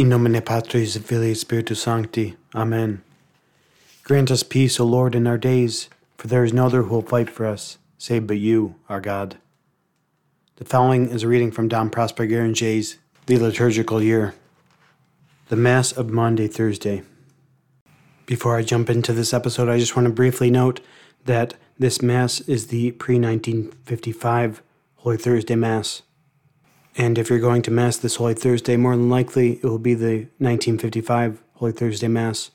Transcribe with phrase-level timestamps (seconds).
[0.00, 2.34] In nomine Patris et Filii Spiritus Sancti.
[2.54, 3.02] Amen.
[4.02, 7.02] Grant us peace, O Lord, in our days, for there is no other who will
[7.02, 9.36] fight for us, save but you, our God.
[10.56, 14.34] The following is a reading from Dom Prosper Gueranger's The Liturgical Year.
[15.50, 17.02] The Mass of Maundy Thursday.
[18.24, 20.80] Before I jump into this episode, I just want to briefly note
[21.26, 24.62] that this Mass is the pre 1955
[24.94, 26.00] Holy Thursday Mass.
[26.96, 29.94] And if you're going to Mass this Holy Thursday, more than likely it will be
[29.94, 32.50] the 1955 Holy Thursday Mass.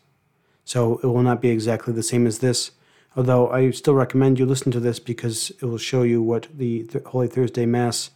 [0.66, 2.72] So it will not be exactly the same as this,
[3.16, 6.84] although I still recommend you listen to this because it will show you what the
[6.84, 8.10] Th- Holy Thursday Mass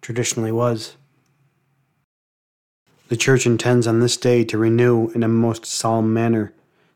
[0.00, 0.96] traditionally was.
[3.08, 6.52] The Church intends on this day to renew in a most solemn manner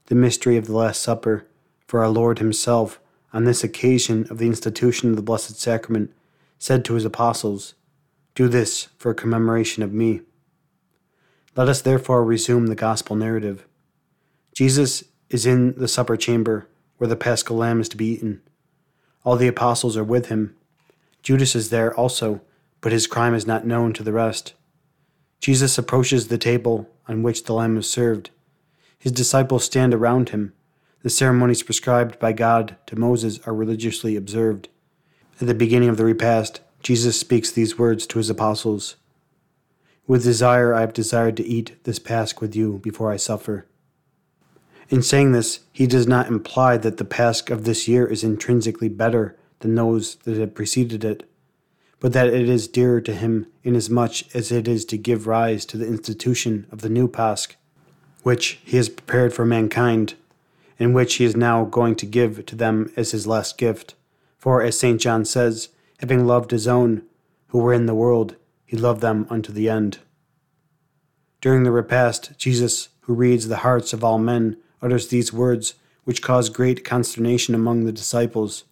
[0.07, 1.47] the mystery of the Last Supper
[1.87, 3.01] for our Lord Himself
[3.33, 6.13] on this occasion of the institution of the Blessed Sacrament
[6.59, 7.75] said to His apostles,
[8.39, 10.21] Do this for a commemoration of me.
[11.57, 13.67] Let us therefore resume the Gospel narrative.
[14.55, 18.41] Jesus is in the supper chamber where the paschal lamb is to be eaten.
[19.25, 20.55] All the apostles are with him.
[21.21, 22.41] Judas is there also,
[22.81, 24.55] but his crime is not known to the rest.
[25.41, 28.31] Jesus approaches the table on which the lamb is served.
[29.01, 30.53] His disciples stand around him.
[31.03, 34.69] The ceremonies prescribed by God to Moses are religiously observed.
[35.41, 38.97] At the beginning of the repast, Jesus speaks these words to his apostles
[40.07, 43.67] With desire I have desired to eat this Pasch with you before I suffer.
[44.89, 48.89] In saying this, he does not imply that the Pasch of this year is intrinsically
[48.89, 51.29] better than those that had preceded it,
[52.01, 55.77] but that it is dearer to him inasmuch as it is to give rise to
[55.77, 57.49] the institution of the new Pasch,
[58.23, 60.15] which he has prepared for mankind,
[60.79, 63.95] and which he is now going to give to them as his last gift.
[64.39, 65.01] For, as St.
[65.01, 65.69] John says,
[65.99, 67.03] having loved his own,
[67.49, 69.99] who were in the world, he loved them unto the end.
[71.41, 75.75] During the repast, Jesus, who reads the hearts of all men, utters these words,
[76.05, 78.65] which cause great consternation among the disciples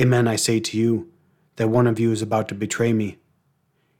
[0.00, 1.10] Amen, I say to you,
[1.56, 3.18] that one of you is about to betray me.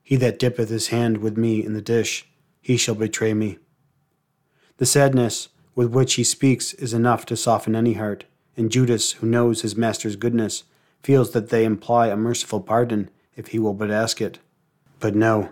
[0.03, 2.27] He that dippeth his hand with me in the dish,
[2.63, 3.59] he shall betray me.
[4.79, 8.25] The sadness with which he speaks is enough to soften any heart,
[8.57, 10.65] and Judas, who knows his master's goodness,
[11.03, 14.39] feels that they imply a merciful pardon if he will but ask it.
[15.01, 15.51] But no,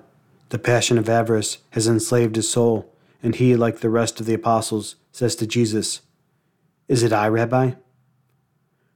[0.51, 4.35] the passion of avarice has enslaved his soul, and he, like the rest of the
[4.35, 6.03] apostles, says to Jesus,
[6.89, 7.73] Is it I, Rabbi?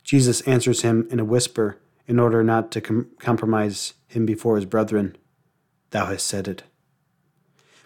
[0.02, 4.66] Jesus answers him in a whisper in order not to com- compromise him before his
[4.66, 5.16] brethren.
[5.90, 6.64] Thou hast said it.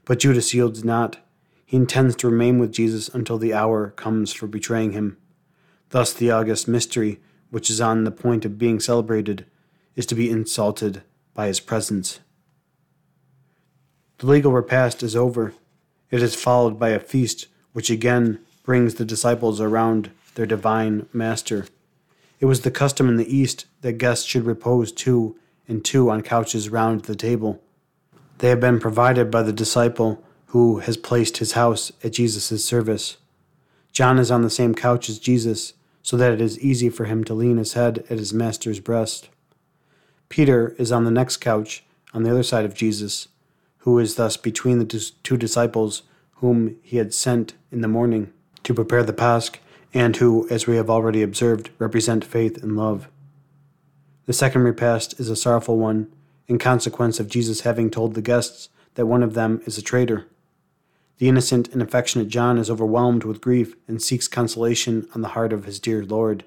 [0.04, 1.18] But Judas yields not.
[1.64, 5.18] He intends to remain with Jesus until the hour comes for betraying him.
[5.90, 9.46] Thus, the august mystery, which is on the point of being celebrated,
[9.96, 11.02] is to be insulted
[11.34, 12.20] by his presence.
[14.18, 15.54] The legal repast is over.
[16.10, 21.66] It is followed by a feast which again brings the disciples around their divine master.
[22.40, 26.22] It was the custom in the East that guests should repose two and two on
[26.22, 27.62] couches round the table.
[28.38, 33.16] They have been provided by the disciple who has placed his house at Jesus' service.
[33.92, 35.74] John is on the same couch as Jesus,
[36.08, 39.28] so that it is easy for him to lean his head at his master's breast.
[40.30, 43.28] Peter is on the next couch, on the other side of Jesus,
[43.80, 46.04] who is thus between the two disciples
[46.36, 48.32] whom he had sent in the morning
[48.62, 49.50] to prepare the Pasch,
[49.92, 53.10] and who, as we have already observed, represent faith and love.
[54.24, 56.10] The second repast is a sorrowful one,
[56.46, 60.26] in consequence of Jesus having told the guests that one of them is a traitor.
[61.18, 65.52] The innocent and affectionate John is overwhelmed with grief and seeks consolation on the heart
[65.52, 66.44] of his dear Lord,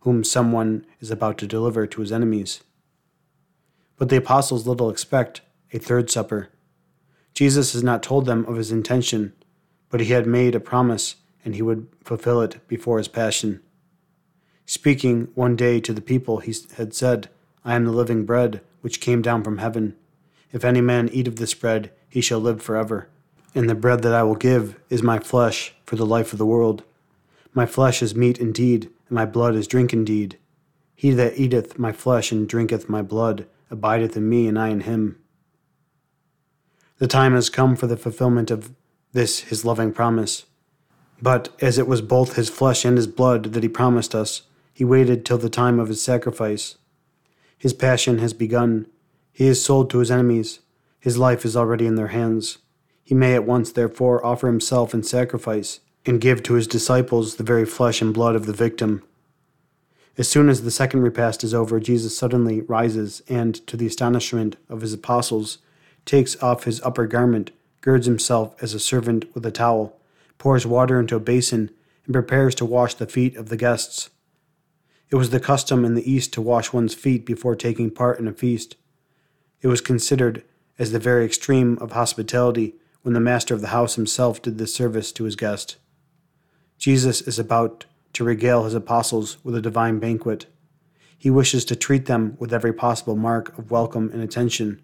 [0.00, 2.62] whom someone is about to deliver to his enemies.
[3.96, 6.48] But the apostles little expect a third supper.
[7.34, 9.34] Jesus has not told them of his intention,
[9.90, 13.60] but he had made a promise and he would fulfill it before his passion.
[14.64, 17.28] Speaking one day to the people, he had said,
[17.64, 19.94] I am the living bread which came down from heaven.
[20.52, 23.08] If any man eat of this bread, he shall live forever.
[23.54, 26.46] And the bread that I will give is my flesh for the life of the
[26.46, 26.82] world.
[27.54, 30.38] My flesh is meat indeed, and my blood is drink indeed.
[30.94, 34.80] He that eateth my flesh and drinketh my blood abideth in me, and I in
[34.80, 35.18] him.
[36.98, 38.72] The time has come for the fulfillment of
[39.12, 40.44] this his loving promise.
[41.20, 44.84] But as it was both his flesh and his blood that he promised us, he
[44.84, 46.76] waited till the time of his sacrifice.
[47.56, 48.86] His passion has begun.
[49.32, 50.60] He is sold to his enemies.
[51.00, 52.58] His life is already in their hands.
[53.06, 57.44] He may at once, therefore, offer himself in sacrifice and give to his disciples the
[57.44, 59.04] very flesh and blood of the victim.
[60.18, 64.56] As soon as the second repast is over, Jesus suddenly rises and, to the astonishment
[64.68, 65.58] of his apostles,
[66.04, 69.96] takes off his upper garment, girds himself as a servant with a towel,
[70.36, 71.70] pours water into a basin,
[72.06, 74.10] and prepares to wash the feet of the guests.
[75.10, 78.26] It was the custom in the East to wash one's feet before taking part in
[78.26, 78.74] a feast.
[79.62, 80.42] It was considered
[80.76, 82.74] as the very extreme of hospitality
[83.06, 85.76] when the master of the house himself did this service to his guest.
[86.76, 90.46] Jesus is about to regale his apostles with a divine banquet.
[91.16, 94.82] He wishes to treat them with every possible mark of welcome and attention.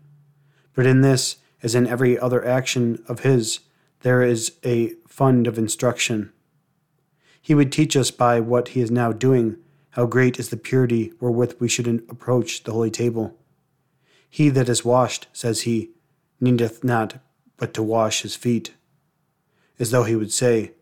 [0.73, 3.59] But in this, as in every other action of his,
[4.03, 6.33] there is a fund of instruction.
[7.41, 9.57] He would teach us by what he is now doing
[9.91, 13.37] how great is the purity wherewith we should approach the holy table.
[14.31, 15.91] He that is washed, says he,
[16.41, 17.19] needeth not
[17.57, 18.75] but to wash his feet.
[19.79, 20.73] As though he would say,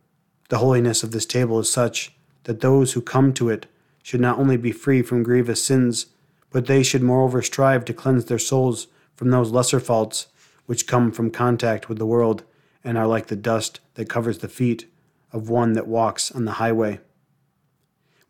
[0.49, 2.13] The holiness of this table is such
[2.45, 3.67] that those who come to it
[4.03, 6.07] should not only be free from grievous sins,
[6.51, 10.29] but they should moreover strive to cleanse their souls from those lesser faults
[10.67, 12.43] which come from contact with the world
[12.83, 14.87] and are like the dust that covers the feet
[15.33, 17.01] of one that walks on the highway.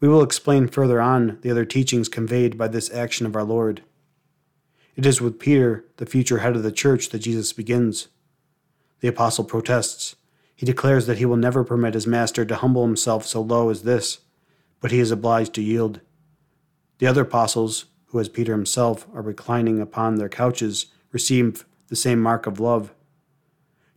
[0.01, 3.83] We will explain further on the other teachings conveyed by this action of our Lord.
[4.97, 8.09] It is with Peter, the future head of the church, that Jesus begins.
[9.01, 10.17] The apostle protests.
[10.55, 13.83] He declares that he will never permit his master to humble himself so low as
[13.83, 14.19] this,
[14.81, 16.01] but he is obliged to yield.
[16.99, 22.21] The other apostles, who as Peter himself are reclining upon their couches, receive the same
[22.21, 22.93] mark of love.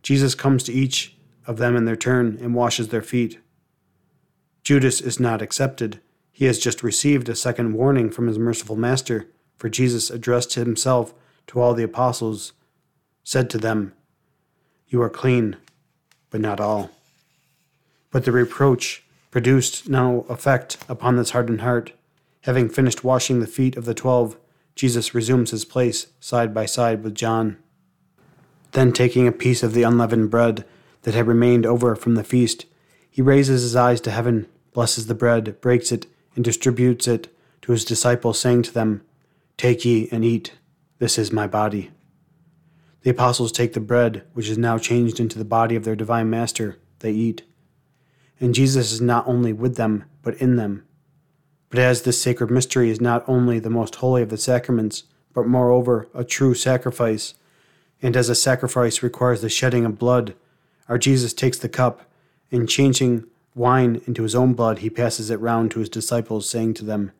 [0.02, 1.16] Jesus comes to each
[1.46, 3.38] of them in their turn and washes their feet.
[4.62, 6.00] Judas is not accepted.
[6.32, 11.12] He has just received a second warning from his merciful master, for Jesus addressed himself
[11.48, 12.54] to all the apostles,
[13.22, 13.92] said to them,
[14.94, 15.56] You are clean,
[16.30, 16.92] but not all.
[18.12, 19.02] But the reproach
[19.32, 21.90] produced no effect upon this hardened heart.
[22.42, 24.36] Having finished washing the feet of the twelve,
[24.76, 27.56] Jesus resumes his place side by side with John.
[28.70, 30.64] Then, taking a piece of the unleavened bread
[31.02, 32.64] that had remained over from the feast,
[33.10, 36.06] he raises his eyes to heaven blesses the bread, breaks it,
[36.36, 39.02] and distributes it to his disciples, saying to them,
[39.56, 40.52] Take ye and eat,
[41.00, 41.90] this is my body.
[43.04, 46.30] The apostles take the bread, which is now changed into the body of their divine
[46.30, 47.42] Master, they eat.
[48.40, 50.84] And Jesus is not only with them, but in them.
[51.68, 55.04] But as this sacred mystery is not only the most holy of the sacraments,
[55.34, 57.34] but moreover a true sacrifice,
[58.00, 60.34] and as a sacrifice requires the shedding of blood,
[60.88, 62.08] our Jesus takes the cup,
[62.50, 63.24] and changing
[63.54, 67.12] wine into his own blood, he passes it round to his disciples, saying to them,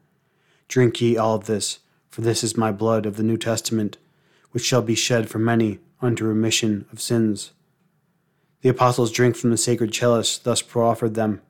[0.67, 3.99] Drink ye all of this, for this is my blood of the New Testament,
[4.55, 7.51] which shall be shed for many unto remission of sins.
[8.61, 11.43] The apostles drink from the sacred chalice thus proffered them.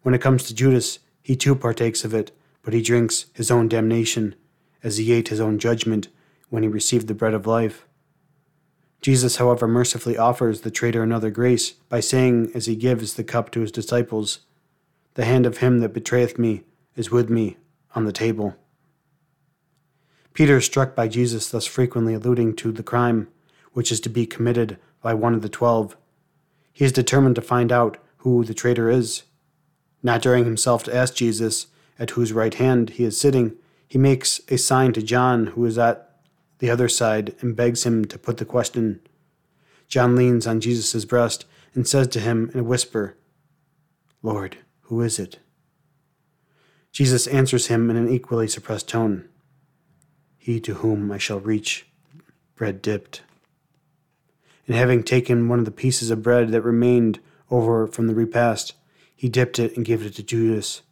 [0.00, 3.68] When it comes to Judas, he too partakes of it, but he drinks his own
[3.68, 4.34] damnation,
[4.82, 6.08] as he ate his own judgment
[6.48, 7.86] when he received the bread of life.
[9.02, 13.50] Jesus, however, mercifully offers the traitor another grace by saying, as he gives the cup
[13.50, 14.40] to his disciples,
[15.16, 16.62] The hand of him that betrayeth me
[16.96, 17.58] is with me
[17.94, 18.56] on the table.
[20.38, 23.26] Peter is struck by Jesus thus frequently alluding to the crime
[23.72, 25.96] which is to be committed by one of the twelve.
[26.72, 29.24] He is determined to find out who the traitor is.
[30.00, 31.66] Not daring himself to ask Jesus
[31.98, 33.56] at whose right hand he is sitting,
[33.88, 36.08] he makes a sign to John, who is at
[36.60, 39.00] the other side and begs him to put the question.
[39.88, 43.16] John leans on Jesus' breast and says to him in a whisper,
[44.22, 45.40] Lord, who is it?
[46.92, 49.28] Jesus answers him in an equally suppressed tone
[50.38, 51.86] He to whom I shall reach
[52.56, 53.22] bread dipped.
[54.66, 58.74] And having taken one of the pieces of bread that remained over from the repast,
[59.14, 60.82] he dipped it and gave it to Judas.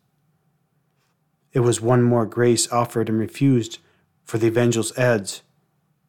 [1.52, 3.78] It was one more grace offered and refused,
[4.24, 5.42] for the evangelist adds,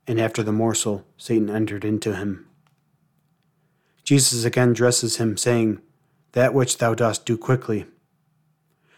[0.07, 2.47] and after the morsel, Satan entered into him.
[4.03, 5.81] Jesus again dresses him, saying,
[6.31, 7.85] That which thou dost do quickly.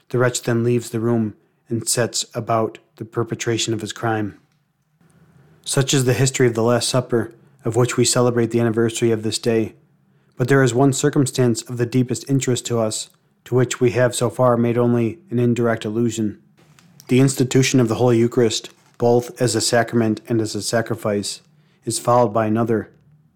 [0.09, 1.35] The wretch then leaves the room
[1.67, 4.39] and sets about the perpetration of his crime.
[5.65, 7.33] Such is the history of the Last Supper,
[7.65, 9.73] of which we celebrate the anniversary of this day.
[10.37, 13.09] But there is one circumstance of the deepest interest to us,
[13.45, 16.39] to which we have so far made only an indirect allusion.
[17.07, 21.41] The institution of the Holy Eucharist both as a sacrament and as a sacrifice,
[21.85, 22.91] is followed by another,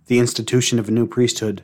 [0.06, 1.64] the institution of a new priesthood.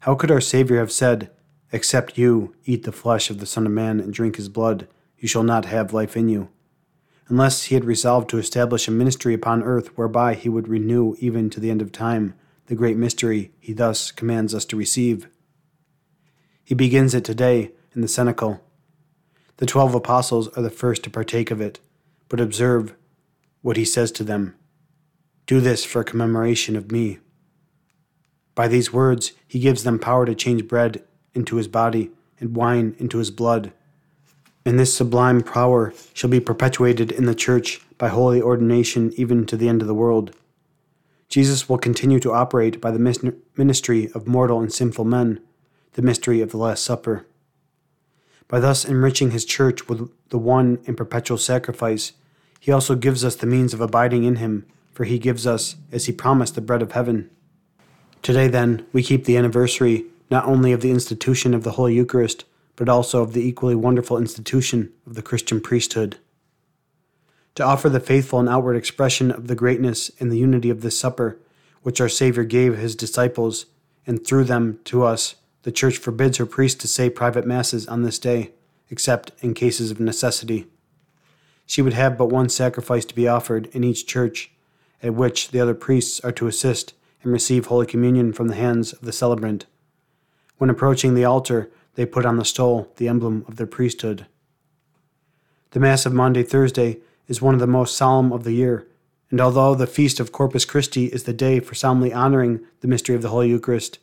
[0.00, 1.30] How could our Savior have said,
[1.72, 4.88] Except you eat the flesh of the Son of Man and drink his blood,
[5.18, 6.48] you shall not have life in you?
[7.30, 11.48] Unless he had resolved to establish a ministry upon earth whereby he would renew even
[11.50, 12.34] to the end of time
[12.66, 15.28] the great mystery he thus commands us to receive.
[16.64, 18.60] He begins it today in the cenacle.
[19.58, 21.78] The twelve apostles are the first to partake of it,
[22.28, 22.96] but observe
[23.62, 24.56] what he says to them
[25.46, 27.18] Do this for commemoration of me.
[28.56, 32.10] By these words, he gives them power to change bread into his body
[32.40, 33.72] and wine into his blood.
[34.64, 39.56] And this sublime power shall be perpetuated in the church by holy ordination even to
[39.56, 40.34] the end of the world.
[41.28, 45.40] Jesus will continue to operate by the ministry of mortal and sinful men,
[45.92, 47.24] the mystery of the Last Supper.
[48.48, 52.12] By thus enriching his church with the one and perpetual sacrifice,
[52.58, 56.06] he also gives us the means of abiding in him, for he gives us, as
[56.06, 57.30] he promised, the bread of heaven.
[58.22, 62.44] Today, then, we keep the anniversary not only of the institution of the Holy Eucharist,
[62.80, 66.16] but also of the equally wonderful institution of the Christian priesthood.
[67.56, 70.98] To offer the faithful an outward expression of the greatness and the unity of this
[70.98, 71.38] supper,
[71.82, 73.66] which our Savior gave his disciples,
[74.06, 78.02] and through them to us, the Church forbids her priests to say private masses on
[78.02, 78.52] this day,
[78.88, 80.66] except in cases of necessity.
[81.66, 84.52] She would have but one sacrifice to be offered in each church,
[85.02, 88.94] at which the other priests are to assist and receive Holy Communion from the hands
[88.94, 89.66] of the celebrant.
[90.56, 94.26] When approaching the altar, they put on the stole the emblem of their priesthood.
[95.72, 98.86] The Mass of Maundy Thursday is one of the most solemn of the year,
[99.30, 103.14] and although the feast of Corpus Christi is the day for solemnly honoring the mystery
[103.14, 103.98] of the Holy Eucharist,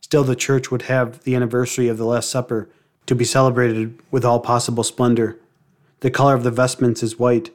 [0.00, 2.68] still the Church would have the anniversary of the Last Supper
[3.06, 5.38] to be celebrated with all possible splendor.
[6.00, 7.50] The color of the vestments is white,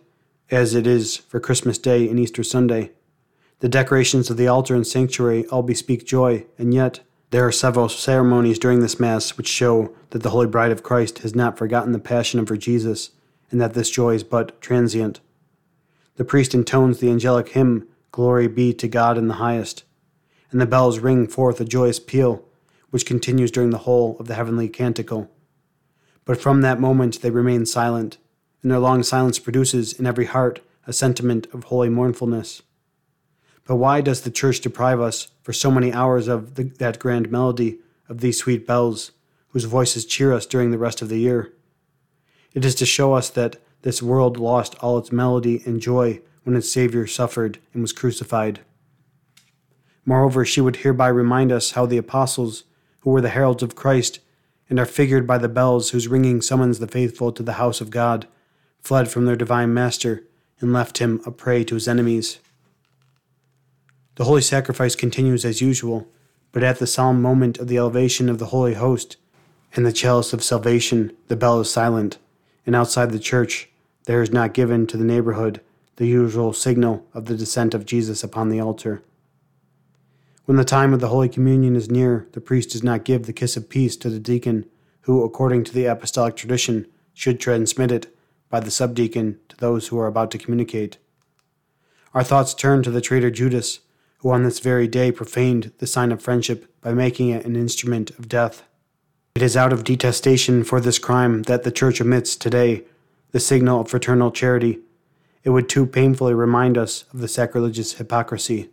[0.49, 2.91] as it is for Christmas Day and Easter Sunday.
[3.59, 7.87] The decorations of the altar and sanctuary all bespeak joy, and yet there are several
[7.87, 11.93] ceremonies during this Mass which show that the Holy Bride of Christ has not forgotten
[11.93, 13.11] the passion of her Jesus,
[13.49, 15.21] and that this joy is but transient.
[16.15, 19.85] The priest intones the angelic hymn, Glory be to God in the highest,
[20.51, 22.43] and the bells ring forth a joyous peal,
[22.89, 25.31] which continues during the whole of the heavenly canticle.
[26.25, 28.17] But from that moment they remain silent,
[28.61, 32.61] and their long silence produces in every heart a sentiment of holy mournfulness.
[33.71, 37.31] But why does the church deprive us for so many hours of the, that grand
[37.31, 39.13] melody of these sweet bells,
[39.51, 41.53] whose voices cheer us during the rest of the year?
[42.53, 46.57] It is to show us that this world lost all its melody and joy when
[46.57, 48.59] its Savior suffered and was crucified.
[50.05, 52.65] Moreover, she would hereby remind us how the apostles,
[52.99, 54.19] who were the heralds of Christ,
[54.69, 57.89] and are figured by the bells whose ringing summons the faithful to the house of
[57.89, 58.27] God,
[58.81, 60.25] fled from their divine Master
[60.59, 62.39] and left him a prey to his enemies.
[64.21, 66.07] The holy sacrifice continues as usual,
[66.51, 69.17] but at the solemn moment of the elevation of the holy host
[69.75, 72.19] and the chalice of salvation, the bell is silent,
[72.63, 73.71] and outside the church
[74.05, 75.59] there is not given to the neighborhood
[75.95, 79.01] the usual signal of the descent of Jesus upon the altar.
[80.45, 83.33] When the time of the Holy Communion is near, the priest does not give the
[83.33, 84.65] kiss of peace to the deacon,
[85.05, 86.85] who, according to the apostolic tradition,
[87.15, 88.15] should transmit it
[88.51, 90.99] by the subdeacon to those who are about to communicate.
[92.13, 93.79] Our thoughts turn to the traitor Judas,
[94.21, 98.11] who on this very day profaned the sign of friendship by making it an instrument
[98.11, 98.63] of death.
[99.35, 102.83] It is out of detestation for this crime that the Church omits today
[103.31, 104.79] the signal of fraternal charity.
[105.43, 108.69] It would too painfully remind us of the sacrilegious hypocrisy.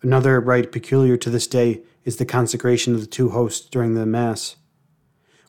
[0.00, 4.06] Another rite peculiar to this day is the consecration of the two hosts during the
[4.06, 4.56] Mass.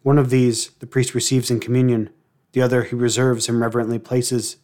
[0.01, 2.09] One of these the priest receives in communion,
[2.51, 4.57] the other he reserves and reverently places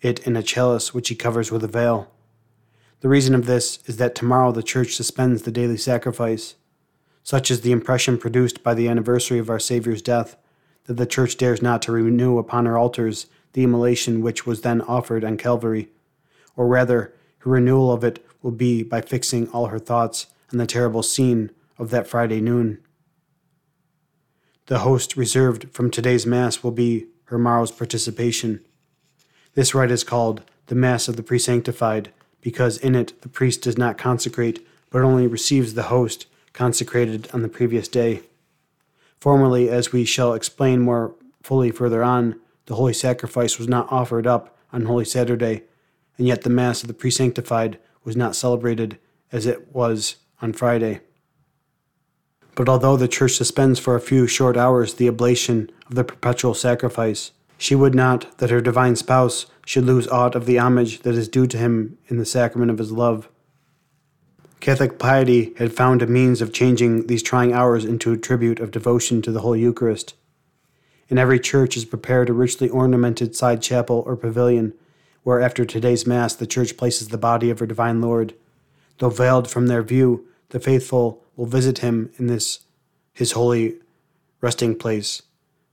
[0.00, 2.10] it in a chalice which he covers with a veil.
[3.02, 6.54] The reason of this is that tomorrow the Church suspends the daily sacrifice.
[7.24, 10.36] Such is the impression produced by the anniversary of our Saviour's death,
[10.84, 14.80] that the Church dares not to renew upon her altars the immolation which was then
[14.82, 15.88] offered on Calvary,
[16.54, 20.66] or rather, her renewal of it will be by fixing all her thoughts on the
[20.66, 22.78] terrible scene of that Friday noon.
[24.66, 28.60] The host reserved from today's Mass will be her morrow's participation.
[29.54, 33.78] This rite is called the Mass of the Presanctified because in it the priest does
[33.78, 38.20] not consecrate, but only receives the host consecrated on the previous day.
[39.18, 44.26] Formerly, as we shall explain more fully further on, the holy sacrifice was not offered
[44.26, 45.62] up on Holy Saturday,
[46.18, 48.98] and yet the Mass of the Presanctified was not celebrated
[49.30, 51.00] as it was on Friday.
[52.54, 56.54] But although the Church suspends for a few short hours the oblation of the perpetual
[56.54, 57.32] sacrifice,
[57.62, 61.28] she would not that her divine spouse should lose aught of the homage that is
[61.28, 63.28] due to him in the sacrament of his love.
[64.58, 68.72] Catholic piety had found a means of changing these trying hours into a tribute of
[68.72, 70.14] devotion to the Holy Eucharist.
[71.08, 74.74] In every church is prepared a richly ornamented side chapel or pavilion,
[75.22, 78.34] where after today's Mass the Church places the body of her Divine Lord.
[78.98, 82.58] Though veiled from their view, the faithful will visit him in this
[83.12, 83.76] his holy
[84.40, 85.22] resting place,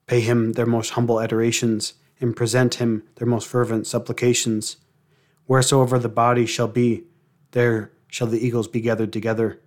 [0.09, 4.77] pay him their most humble adorations, and present him their most fervent supplications.
[5.45, 7.03] Wheresoever the body shall be,
[7.51, 9.61] there shall the eagles be gathered together.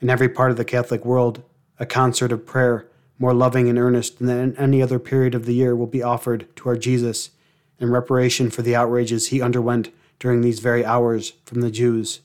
[0.00, 1.44] In every part of the Catholic world,
[1.78, 2.88] a concert of prayer,
[3.20, 6.68] more loving and earnest than any other period of the year, will be offered to
[6.68, 7.30] our Jesus
[7.78, 12.18] in reparation for the outrages he underwent during these very hours from the Jews.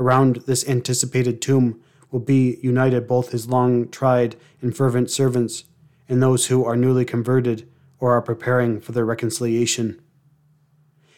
[0.00, 5.62] Around this anticipated tomb will be united both his long tried and fervent servants
[6.08, 7.68] and those who are newly converted
[7.98, 10.00] or are preparing for their reconciliation.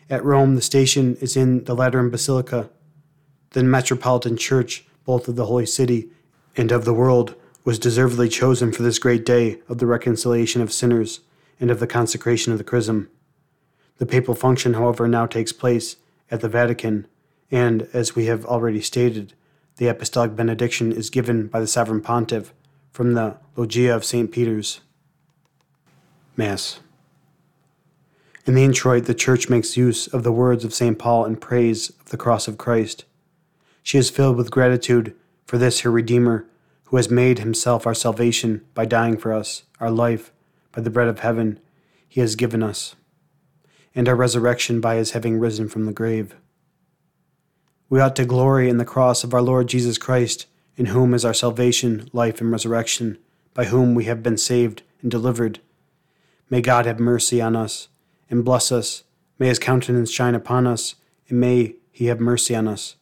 [0.08, 2.70] At Rome, the station is in the Lateran Basilica,
[3.50, 6.10] the metropolitan church, both of the Holy City
[6.56, 10.72] and of the world, was deservedly chosen for this great day of the reconciliation of
[10.72, 11.20] sinners
[11.58, 13.10] and of the consecration of the chrism.
[13.98, 15.96] The papal function, however, now takes place
[16.30, 17.08] at the Vatican,
[17.50, 19.32] and, as we have already stated,
[19.76, 22.52] the apostolic benediction is given by the sovereign pontiff
[22.96, 24.32] from the Loggia of St.
[24.32, 24.80] Peter's.
[26.34, 26.80] Mass.
[28.46, 30.98] In the introit, the Church makes use of the words of St.
[30.98, 33.04] Paul in praise of the cross of Christ.
[33.82, 36.46] She is filled with gratitude for this her Redeemer,
[36.84, 40.32] who has made himself our salvation by dying for us, our life,
[40.72, 41.60] by the bread of heaven
[42.08, 42.94] he has given us
[43.94, 46.34] and our resurrection by his having risen from the grave.
[47.90, 51.24] We ought to glory in the cross of our Lord Jesus Christ, in whom is
[51.24, 53.18] our salvation, life, and resurrection,
[53.54, 55.60] by whom we have been saved and delivered.
[56.50, 57.88] May God have mercy on us
[58.28, 59.04] and bless us.
[59.38, 60.94] May his countenance shine upon us,
[61.28, 62.96] and may he have mercy on us.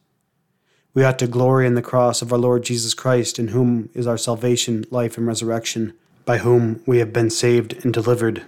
[0.93, 4.07] We ought to glory in the cross of our Lord Jesus Christ, in whom is
[4.07, 8.43] our salvation, life, and resurrection, by whom we have been saved and delivered.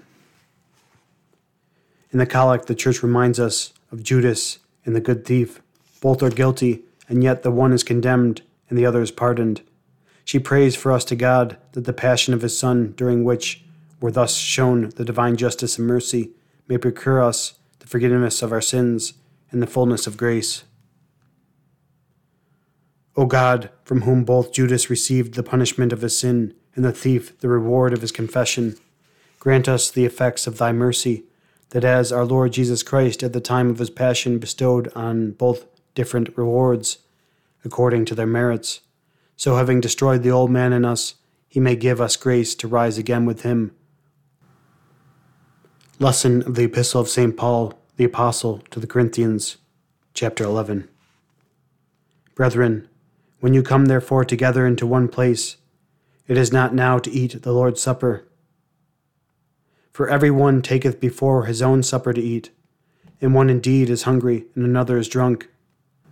[2.11, 5.61] In the Collect, the Church reminds us of Judas and the good thief.
[6.01, 9.61] Both are guilty, and yet the one is condemned and the other is pardoned.
[10.25, 13.63] She prays for us to God that the passion of His Son, during which
[14.01, 16.31] were thus shown the divine justice and mercy,
[16.67, 19.13] may procure us the forgiveness of our sins
[19.51, 20.63] and the fullness of grace.
[23.15, 27.39] O God, from whom both Judas received the punishment of his sin and the thief
[27.39, 28.75] the reward of his confession,
[29.39, 31.23] grant us the effects of thy mercy
[31.69, 35.65] that as our Lord Jesus Christ at the time of his passion bestowed on both
[35.95, 36.99] different rewards
[37.63, 38.81] according to their merits,
[39.35, 41.15] so having destroyed the old man in us,
[41.47, 43.71] he may give us grace to rise again with him.
[45.99, 47.35] Lesson of the Epistle of St.
[47.35, 49.57] Paul, the Apostle, to the Corinthians,
[50.13, 50.87] chapter 11.
[52.35, 52.87] Brethren,
[53.39, 55.57] when you come therefore together into one place,
[56.27, 58.27] it is not now to eat the Lord's Supper
[59.97, 62.51] for every one taketh before his own supper to eat,
[63.19, 65.49] and one indeed is hungry, and another is drunk.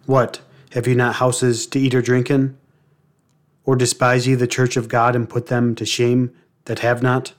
[0.08, 0.41] What,
[0.75, 2.57] have ye not houses to eat or drink in?
[3.63, 6.35] Or despise ye the church of God, and put them to shame
[6.65, 7.33] that have not?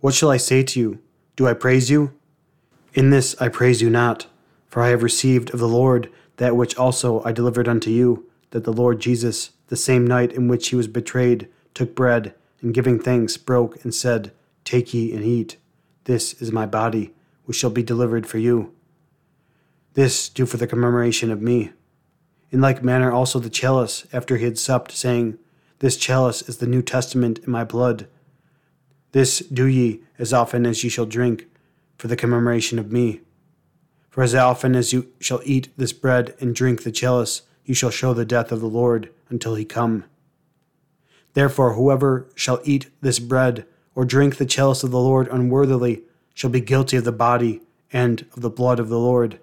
[0.00, 0.98] What shall I say to you?
[1.36, 2.12] Do I praise you?
[2.94, 4.26] In this I praise you not,
[4.66, 8.64] for I have received of the Lord that which also I delivered unto you, that
[8.64, 12.98] the Lord Jesus, the same night in which he was betrayed, took bread, and giving
[12.98, 14.32] thanks, broke, and said,
[14.64, 15.58] Take ye and eat.
[16.04, 18.74] This is my body, which shall be delivered for you.
[19.94, 21.70] This do for the commemoration of me.
[22.50, 25.38] In like manner also the chalice, after he had supped, saying,
[25.80, 28.06] This chalice is the New Testament in my blood.
[29.12, 31.46] This do ye as often as ye shall drink,
[31.96, 33.20] for the commemoration of me.
[34.10, 37.90] For as often as you shall eat this bread and drink the chalice, you shall
[37.90, 40.04] show the death of the Lord until he come.
[41.34, 46.02] Therefore, whoever shall eat this bread or drink the chalice of the Lord unworthily
[46.34, 47.60] shall be guilty of the body
[47.92, 49.38] and of the blood of the Lord.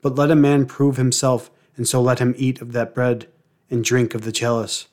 [0.00, 3.28] But let a man prove himself, and so let him eat of that bread
[3.70, 4.86] and drink of the chalice.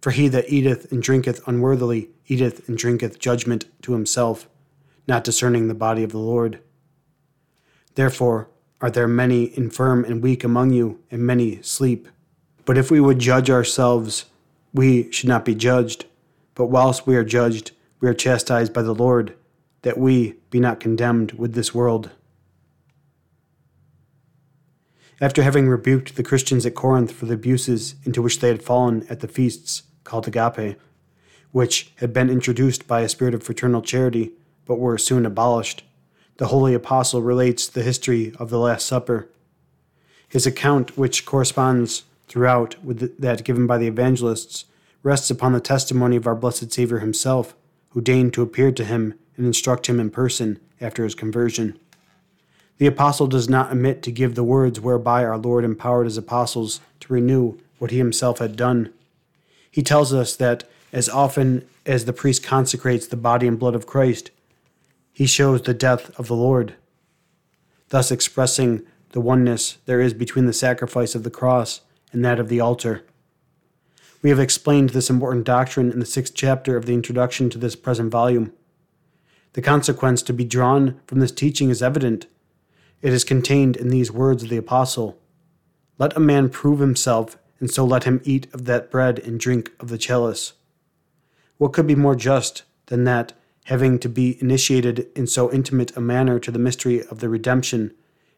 [0.00, 4.48] For he that eateth and drinketh unworthily eateth and drinketh judgment to himself,
[5.06, 6.60] not discerning the body of the Lord.
[7.94, 8.48] Therefore
[8.80, 12.08] are there many infirm and weak among you, and many sleep.
[12.64, 14.26] But if we would judge ourselves,
[14.72, 16.06] we should not be judged.
[16.54, 19.34] But whilst we are judged, we are chastised by the Lord,
[19.82, 22.10] that we be not condemned with this world.
[25.20, 29.06] After having rebuked the Christians at Corinth for the abuses into which they had fallen
[29.10, 30.78] at the feasts called agape,
[31.52, 34.32] which had been introduced by a spirit of fraternal charity,
[34.64, 35.84] but were soon abolished,
[36.38, 39.28] the Holy Apostle relates the history of the Last Supper.
[40.26, 44.64] His account, which corresponds throughout with that given by the evangelists,
[45.02, 47.54] rests upon the testimony of our blessed Savior himself,
[47.90, 51.78] who deigned to appear to him and instruct him in person after his conversion.
[52.80, 56.80] The apostle does not omit to give the words whereby our Lord empowered his apostles
[57.00, 58.90] to renew what he himself had done.
[59.70, 63.86] He tells us that as often as the priest consecrates the body and blood of
[63.86, 64.30] Christ,
[65.12, 66.72] he shows the death of the Lord,
[67.90, 72.48] thus expressing the oneness there is between the sacrifice of the cross and that of
[72.48, 73.04] the altar.
[74.22, 77.76] We have explained this important doctrine in the sixth chapter of the introduction to this
[77.76, 78.54] present volume.
[79.52, 82.24] The consequence to be drawn from this teaching is evident.
[83.02, 85.18] It is contained in these words of the Apostle
[85.98, 89.70] Let a man prove himself, and so let him eat of that bread and drink
[89.80, 90.52] of the chalice.
[91.56, 93.32] What could be more just than that,
[93.64, 97.92] having to be initiated in so intimate a manner to the mystery of the redemption,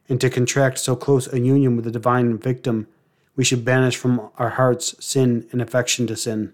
[0.08, 2.86] and to contract so close a union with the divine victim,
[3.34, 6.52] we should banish from our hearts sin and affection to sin?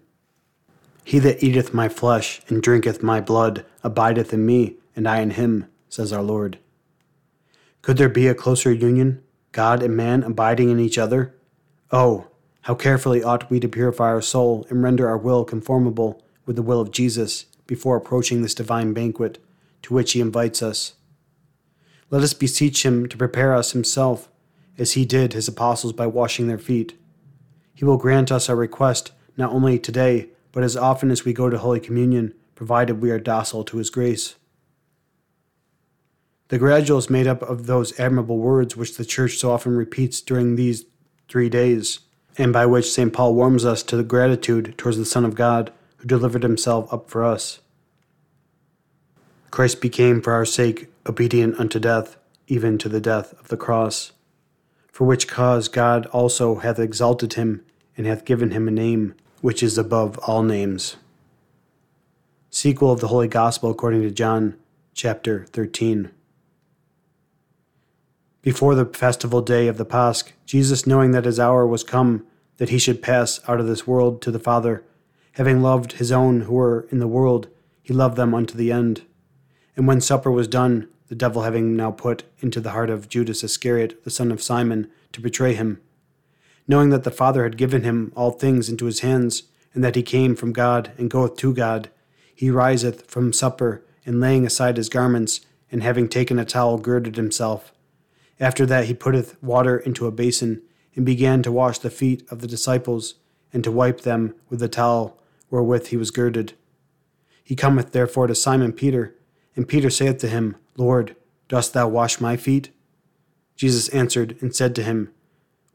[1.03, 5.31] He that eateth my flesh and drinketh my blood abideth in me, and I in
[5.31, 6.59] him, says our Lord.
[7.89, 11.33] Could there be a closer union, God and man abiding in each other?
[11.91, 12.27] Oh,
[12.61, 16.61] how carefully ought we to purify our soul and render our will conformable with the
[16.61, 19.39] will of Jesus before approaching this divine banquet
[19.81, 20.93] to which he invites us.
[22.11, 24.29] Let us beseech him to prepare us himself,
[24.77, 26.93] as he did his apostles by washing their feet.
[27.73, 31.49] He will grant us our request not only today, but as often as we go
[31.49, 34.35] to Holy Communion, provided we are docile to His grace.
[36.49, 40.19] The gradual is made up of those admirable words which the Church so often repeats
[40.19, 40.85] during these
[41.27, 41.99] three days,
[42.39, 43.13] and by which St.
[43.13, 47.07] Paul warms us to the gratitude towards the Son of God who delivered himself up
[47.07, 47.59] for us.
[49.51, 54.13] Christ became for our sake obedient unto death, even to the death of the cross,
[54.91, 57.63] for which cause God also hath exalted him
[57.95, 60.95] and hath given him a name which is above all names.
[62.49, 64.55] Sequel of the Holy Gospel according to John,
[64.95, 66.09] chapter 13.
[68.41, 72.25] Before the festival day of the Pasch, Jesus, knowing that his hour was come,
[72.55, 74.85] that he should pass out of this world to the Father,
[75.33, 77.49] having loved his own who were in the world,
[77.81, 79.03] he loved them unto the end.
[79.75, 83.43] And when supper was done, the devil having now put into the heart of Judas
[83.43, 85.81] Iscariot, the son of Simon, to betray him,
[86.67, 90.03] knowing that the Father had given him all things into his hands, and that he
[90.03, 91.89] came from God and goeth to God,
[92.33, 97.17] he riseth from supper, and laying aside his garments, and having taken a towel, girded
[97.17, 97.73] himself.
[98.39, 100.61] After that he putteth water into a basin,
[100.95, 103.15] and began to wash the feet of the disciples,
[103.53, 105.17] and to wipe them with the towel
[105.49, 106.53] wherewith he was girded.
[107.43, 109.15] He cometh therefore to Simon Peter,
[109.55, 111.15] and Peter saith to him, Lord,
[111.47, 112.69] dost thou wash my feet?
[113.55, 115.11] Jesus answered and said to him,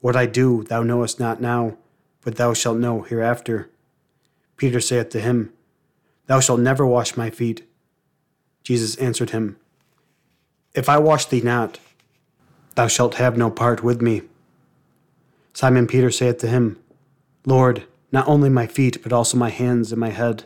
[0.05, 1.79] what I do thou knowest not now,
[2.21, 3.71] but thou shalt know hereafter.
[4.59, 5.51] Peter saith to him,
[6.27, 7.67] Thou shalt never wash my feet.
[8.63, 9.57] Jesus answered him,
[10.75, 11.79] If I wash thee not,
[12.75, 14.23] thou shalt have no part with me.
[15.53, 16.79] Simon Peter saith to him,
[17.47, 20.45] Lord, not only my feet, but also my hands and my head.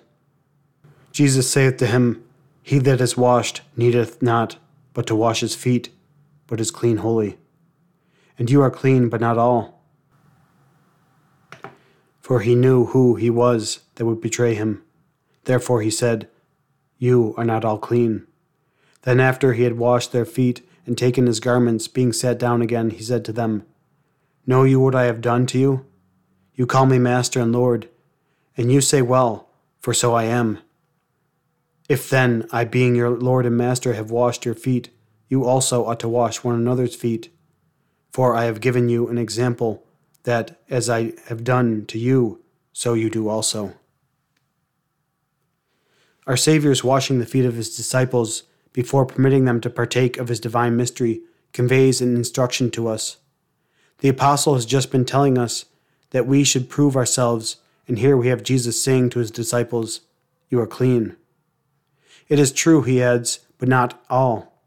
[1.13, 2.23] Jesus saith to him,
[2.63, 4.57] He that is washed needeth not
[4.95, 5.91] but to wash his feet,
[6.47, 7.39] but is clean wholly
[8.39, 9.83] and you are clean, but not all.
[12.21, 14.83] For he knew who he was that would betray him.
[15.45, 16.29] Therefore he said,
[16.99, 18.27] You are not all clean.
[19.03, 22.91] Then, after he had washed their feet and taken his garments, being sat down again,
[22.91, 23.65] he said to them,
[24.47, 25.87] Know you what I have done to you?
[26.55, 27.89] You call me Master and Lord,
[28.57, 29.49] and you say, Well,
[29.79, 30.59] for so I am.
[31.89, 34.91] If then, I being your Lord and Master, have washed your feet,
[35.29, 37.31] you also ought to wash one another's feet.
[38.11, 39.87] For I have given you an example
[40.25, 43.75] that as I have done to you, so you do also.
[46.27, 50.41] Our Saviour's washing the feet of his disciples before permitting them to partake of his
[50.41, 53.17] divine mystery conveys an instruction to us.
[53.99, 55.65] The apostle has just been telling us
[56.11, 60.03] that we should prove ourselves, and here we have Jesus saying to his disciples,
[60.49, 61.17] You are clean.
[62.29, 64.61] It is true, he adds, but not all.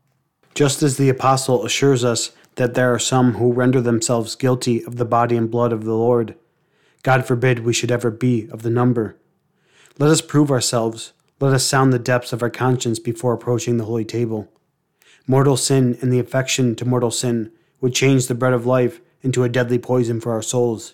[0.54, 4.98] Just as the apostle assures us that there are some who render themselves guilty of
[4.98, 6.36] the body and blood of the Lord.
[7.04, 9.16] God forbid we should ever be of the number.
[9.98, 11.14] Let us prove ourselves.
[11.42, 14.48] Let us sound the depths of our conscience before approaching the holy table.
[15.26, 19.44] Mortal sin and the affection to mortal sin would change the bread of life into
[19.44, 20.94] a deadly poison for our souls.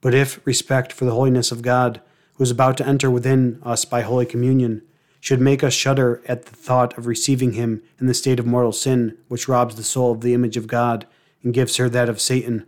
[0.00, 2.00] But if respect for the holiness of God,
[2.34, 4.82] who is about to enter within us by Holy Communion,
[5.20, 8.72] should make us shudder at the thought of receiving him in the state of mortal
[8.72, 11.06] sin, which robs the soul of the image of God
[11.44, 12.66] and gives her that of Satan.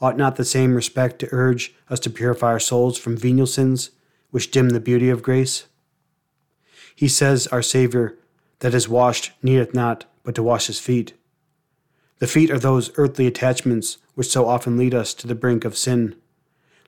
[0.00, 3.90] Ought not the same respect to urge us to purify our souls from venial sins,
[4.30, 5.66] which dim the beauty of grace?
[6.96, 8.16] He says, Our Saviour,
[8.58, 11.12] that is washed needeth not but to wash his feet.
[12.18, 15.76] The feet are those earthly attachments which so often lead us to the brink of
[15.76, 16.16] sin.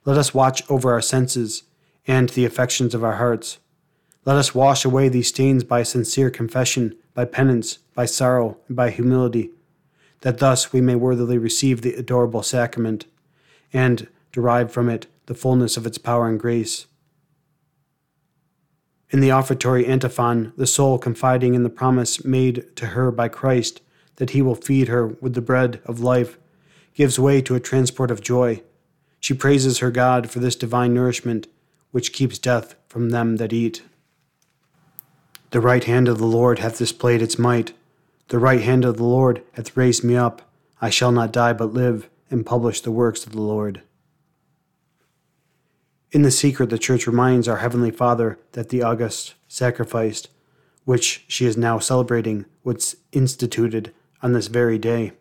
[0.05, 1.63] Let us watch over our senses
[2.07, 3.59] and the affections of our hearts
[4.29, 8.91] let us wash away these stains by sincere confession, by penance, by sorrow, and by
[8.91, 9.53] humility.
[10.21, 13.07] that thus we may worthily receive the adorable sacrament
[13.73, 16.87] and derive from it the fullness of its power and grace.
[19.11, 23.81] In the offertory antiphon, the soul confiding in the promise made to her by Christ
[24.17, 26.39] that he will feed her with the bread of life
[26.95, 28.63] gives way to a transport of joy.
[29.21, 31.47] She praises her God for this divine nourishment
[31.91, 33.83] which keeps death from them that eat.
[35.51, 37.73] The right hand of the Lord hath displayed its might.
[38.29, 40.43] The right hand of the Lord hath raised me up.
[40.83, 43.81] I shall not die but live and publish the works of the Lord.
[46.11, 50.27] In the secret, the Church reminds our Heavenly Father that the august sacrifice,
[50.85, 53.93] which she is now celebrating, was instituted
[54.23, 55.13] on this very day.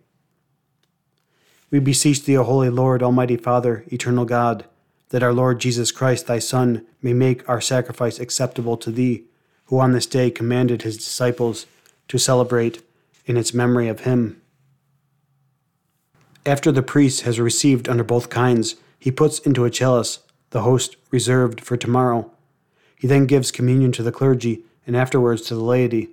[1.69, 4.63] We beseech thee, O Holy Lord, Almighty Father, eternal God,
[5.10, 9.23] that our Lord Jesus Christ, thy Son, may make our sacrifice acceptable to thee,
[9.65, 11.65] who on this day commanded his disciples
[12.08, 12.82] to celebrate
[13.26, 14.41] in its memory of him.
[16.45, 20.19] After the priest has received under both kinds, he puts into a chalice
[20.51, 22.31] the host reserved for tomorrow.
[22.95, 26.10] He then gives communion to the clergy and afterwards to the laity.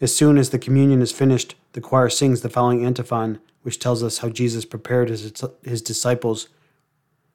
[0.00, 4.02] As soon as the communion is finished, the choir sings the following antiphon, which tells
[4.02, 6.48] us how Jesus prepared his, his disciples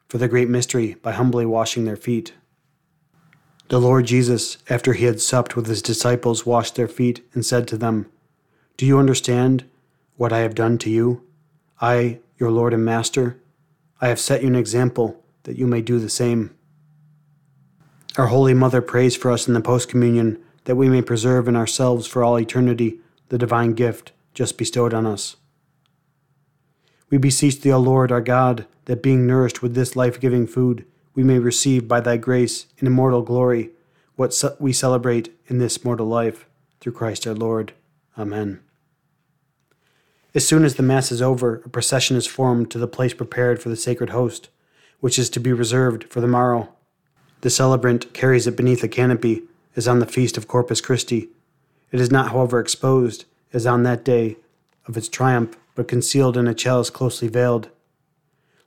[0.08, 2.34] for the great mystery by humbly washing their feet.
[3.70, 7.68] The Lord Jesus, after he had supped with his disciples, washed their feet and said
[7.68, 8.10] to them,
[8.78, 9.66] Do you understand
[10.16, 11.24] what I have done to you?
[11.82, 13.40] I, your Lord and Master,
[14.00, 16.56] I have set you an example that you may do the same.
[18.18, 21.56] Our Holy Mother prays for us in the post communion that we may preserve in
[21.56, 25.36] ourselves for all eternity the divine gift just bestowed on us.
[27.10, 30.86] We beseech thee, O Lord our God, that being nourished with this life giving food,
[31.16, 33.70] we may receive by thy grace in immortal glory
[34.16, 36.48] what we celebrate in this mortal life,
[36.80, 37.74] through Christ our Lord.
[38.18, 38.62] Amen.
[40.36, 43.62] As soon as the Mass is over, a procession is formed to the place prepared
[43.62, 44.50] for the sacred host,
[45.04, 46.70] which is to be reserved for the morrow.
[47.42, 49.42] The celebrant carries it beneath a canopy,
[49.76, 51.28] as on the feast of Corpus Christi.
[51.92, 54.38] It is not, however, exposed, as on that day
[54.88, 57.68] of its triumph, but concealed in a chalice closely veiled.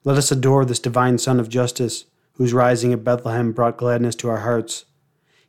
[0.05, 4.29] Let us adore this divine Sun of justice, whose rising at Bethlehem brought gladness to
[4.29, 4.85] our hearts.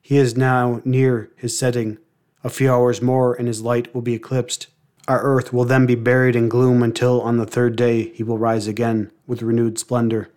[0.01, 1.97] He is now near his setting.
[2.45, 4.67] A few hours more, and his light will be eclipsed.
[5.05, 8.37] Our earth will then be buried in gloom until on the third day he will
[8.37, 10.29] rise again with renewed splendor.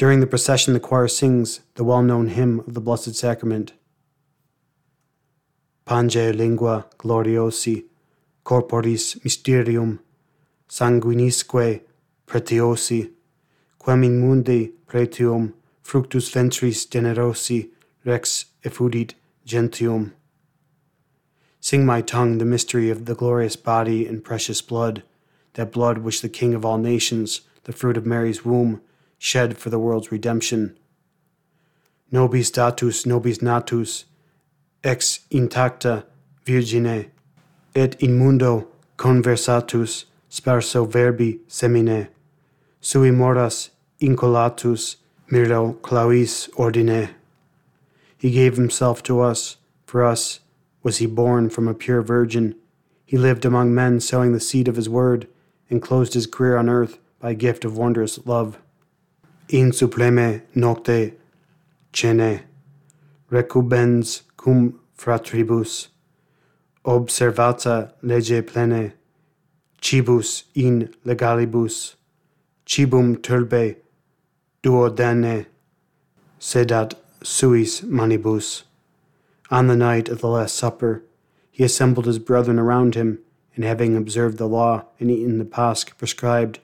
[0.00, 3.74] During the procession, the choir sings the well known hymn of the Blessed Sacrament
[5.84, 7.84] Pange lingua gloriosi,
[8.42, 10.00] corporis mysterium,
[10.70, 11.82] sanguinisque
[12.26, 13.10] pretiosi,
[13.78, 17.68] quem in mundi pretium fructus ventris generosi
[18.02, 19.12] rex effudit
[19.44, 20.14] gentium.
[21.60, 25.02] Sing my tongue the mystery of the glorious body and precious blood,
[25.52, 28.80] that blood which the King of all nations, the fruit of Mary's womb,
[29.22, 30.74] shed for the world's redemption.
[32.10, 34.06] Nobis datus, nobis natus,
[34.82, 36.04] ex intacta
[36.46, 37.10] virgine,
[37.74, 42.08] et in mundo conversatus sparso verbi semine,
[42.80, 43.68] sui moras
[44.00, 44.96] incolatus
[45.30, 47.10] miro clausit ordine.
[48.16, 50.40] He gave himself to us, for us
[50.82, 52.54] was he born from a pure virgin.
[53.04, 55.28] He lived among men, sowing the seed of his word,
[55.68, 58.58] and closed his career on earth by a gift of wondrous love
[59.50, 61.14] in supreme nocte
[61.92, 62.42] cene,
[63.30, 65.88] recubens cum fratribus,
[66.84, 68.92] observata lege plene,
[69.80, 71.94] cibus in legalibus,
[72.64, 73.76] cibum turbe
[74.62, 75.46] duodene,
[76.38, 78.62] sedat suis manibus.
[79.50, 81.02] On the night of the Last Supper,
[81.50, 83.18] he assembled his brethren around him,
[83.56, 86.60] and having observed the law and eaten the pasch prescribed,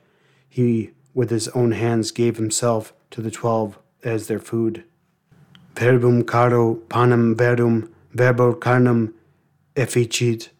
[0.48, 4.84] he with his own hands gave himself to the twelve as their food.
[5.74, 9.14] Verbum caro panem verum verbo carnem
[9.74, 10.50] efficit,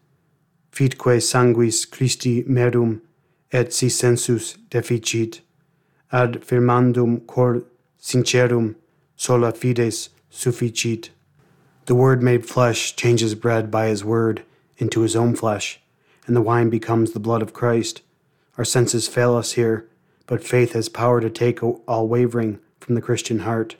[0.71, 3.01] fitque sanguis Christi merum
[3.51, 5.41] et si sensus deficit,
[6.11, 7.63] ad firmandum cor
[8.01, 8.75] sincerum
[9.15, 11.11] sola fides sufficit.
[11.85, 14.43] The Word made flesh changes bread by His Word
[14.79, 15.79] into His own flesh,
[16.25, 18.01] and the wine becomes the blood of Christ.
[18.57, 19.87] Our senses fail us here,
[20.27, 23.75] but faith has power to take all wavering from the Christian heart.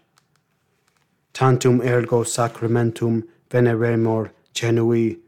[1.33, 5.19] Tantum ergo sacramentum veneremur cernui,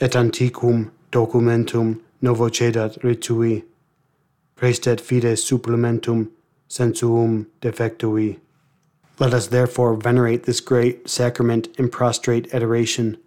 [0.00, 3.64] et antiquum documentum novocedat ritui,
[4.56, 6.30] praestet fides supplementum
[6.68, 8.40] sensuum defectui.
[9.18, 13.18] Let us therefore venerate this great sacrament in prostrate adoration.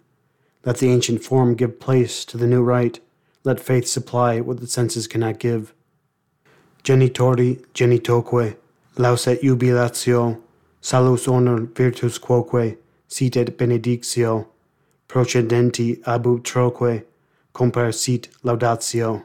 [0.64, 3.00] Let the ancient form give place to the new rite.
[3.44, 5.72] let faith supply what the senses cannot give.
[6.82, 8.56] Genitori genitoque,
[8.96, 10.40] laus et jubilatio,
[10.80, 14.48] salus honor virtus quoque, sit et benedictio,
[15.08, 17.04] procedenti ab utroque,
[17.54, 19.24] compar sit laudatio.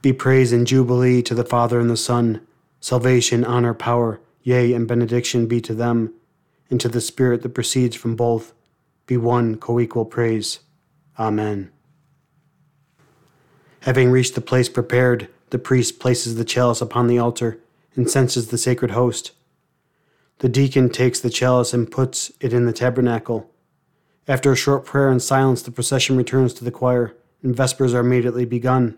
[0.00, 2.46] Be praise and jubilee to the Father and the Son,
[2.80, 6.14] salvation, honor, power, yea, and benediction be to them,
[6.70, 8.52] and to the Spirit that proceeds from both,
[9.06, 10.60] be one co-equal praise.
[11.18, 11.72] Amen.
[13.80, 17.60] Having reached the place prepared, the priest places the chalice upon the altar
[17.94, 19.32] and censes the sacred host.
[20.38, 23.50] The deacon takes the chalice and puts it in the tabernacle.
[24.28, 28.00] After a short prayer and silence, the procession returns to the choir, and vespers are
[28.00, 28.96] immediately begun.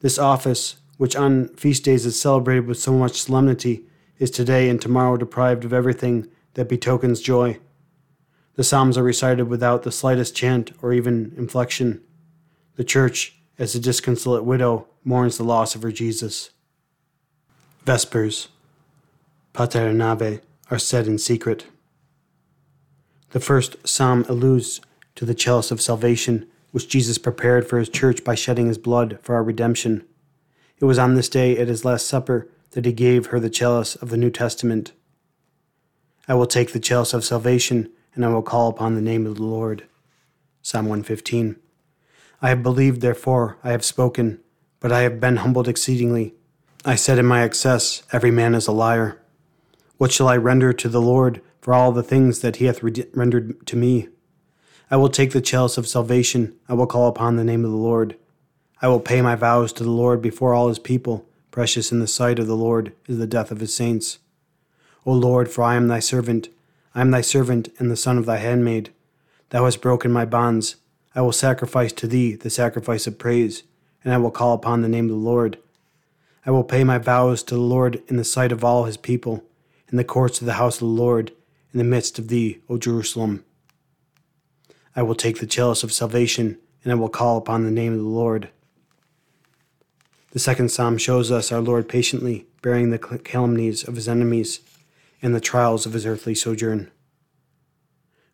[0.00, 3.86] This office, which on feast days is celebrated with so much solemnity,
[4.18, 7.58] is today and tomorrow deprived of everything that betokens joy.
[8.54, 12.02] The Psalms are recited without the slightest chant or even inflection.
[12.76, 16.50] The Church, as a disconsolate widow, mourns the loss of her Jesus.
[17.84, 18.48] Vespers,
[19.52, 21.66] Pater Nave, are said in secret.
[23.30, 24.80] The first psalm alludes
[25.16, 29.18] to the chalice of salvation, which Jesus prepared for his church by shedding his blood
[29.22, 30.04] for our redemption.
[30.78, 33.94] It was on this day at his Last Supper that he gave her the chalice
[33.96, 34.92] of the New Testament.
[36.26, 39.36] I will take the chalice of salvation, and I will call upon the name of
[39.36, 39.86] the Lord.
[40.62, 41.56] Psalm 115.
[42.44, 44.40] I have believed, therefore I have spoken,
[44.80, 46.34] but I have been humbled exceedingly.
[46.84, 49.22] I said in my excess, Every man is a liar.
[49.96, 53.06] What shall I render to the Lord for all the things that he hath re-
[53.14, 54.08] rendered to me?
[54.90, 57.76] I will take the chalice of salvation, I will call upon the name of the
[57.76, 58.16] Lord.
[58.82, 61.24] I will pay my vows to the Lord before all his people.
[61.52, 64.18] Precious in the sight of the Lord is the death of his saints.
[65.06, 66.48] O Lord, for I am thy servant.
[66.92, 68.90] I am thy servant and the son of thy handmaid.
[69.50, 70.76] Thou hast broken my bonds.
[71.14, 73.64] I will sacrifice to thee the sacrifice of praise,
[74.02, 75.58] and I will call upon the name of the Lord.
[76.46, 79.44] I will pay my vows to the Lord in the sight of all his people,
[79.90, 81.32] in the courts of the house of the Lord,
[81.72, 83.44] in the midst of thee, O Jerusalem.
[84.96, 87.98] I will take the chalice of salvation, and I will call upon the name of
[87.98, 88.48] the Lord.
[90.32, 94.60] The second psalm shows us our Lord patiently bearing the calumnies of his enemies
[95.20, 96.90] and the trials of his earthly sojourn.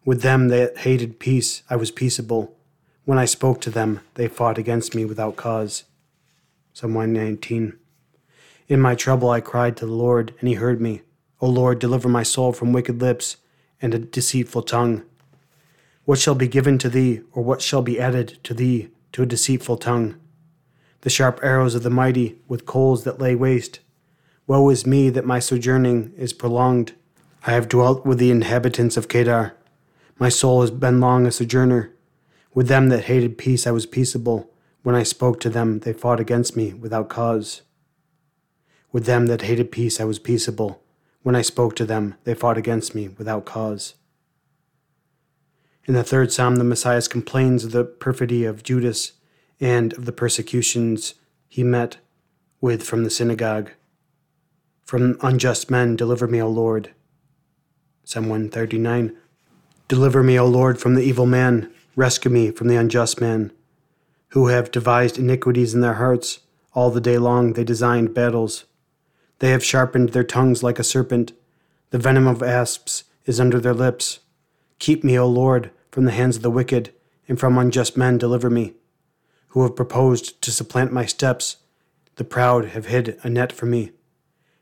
[0.05, 2.57] With them that hated peace, I was peaceable.
[3.09, 5.85] When I spoke to them, they fought against me without cause.
[6.75, 7.73] Psalm 119.
[8.69, 11.01] In my trouble I cried to the Lord, and he heard me.
[11.41, 13.39] O Lord, deliver my soul from wicked lips
[13.81, 15.05] and a deceitful tongue.
[16.05, 19.27] What shall be given to thee, or what shall be added to thee to a
[19.27, 20.17] deceitful tongue?
[21.01, 23.81] The sharp arrows of the mighty, with coals that lay waste.
[24.47, 26.93] Woe is me that my sojourning is prolonged.
[27.47, 29.55] I have dwelt with the inhabitants of Kedar.
[30.19, 31.95] My soul has been long a sojourner.
[32.55, 34.51] With them that hated peace I was peaceable.
[34.83, 37.63] When I spoke to them, they fought against me without cause.
[38.91, 40.83] With them that hated peace I was peaceable.
[41.23, 43.95] When I spoke to them, they fought against me without cause.
[45.85, 49.13] In the third psalm, the Messiah complains of the perfidy of Judas
[49.61, 51.15] and of the persecutions
[51.49, 51.99] he met
[52.61, 53.71] with from the synagogue.
[54.85, 56.93] From unjust men, deliver me, O Lord.
[58.05, 59.17] Psalm 139
[59.87, 61.73] Deliver me, O Lord, from the evil man.
[61.99, 63.51] Rescue me from the unjust men,
[64.29, 66.39] who have devised iniquities in their hearts.
[66.73, 68.67] All the day long they designed battles.
[69.41, 71.33] They have sharpened their tongues like a serpent.
[71.91, 74.21] The venom of asps is under their lips.
[74.79, 76.93] Keep me, O Lord, from the hands of the wicked,
[77.27, 78.75] and from unjust men deliver me,
[79.49, 81.57] who have proposed to supplant my steps.
[82.15, 83.91] The proud have hid a net for me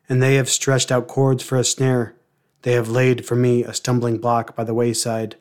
[0.09, 2.15] and they have stretched out cords for a snare.
[2.63, 5.37] They have laid for me a stumbling block by the wayside.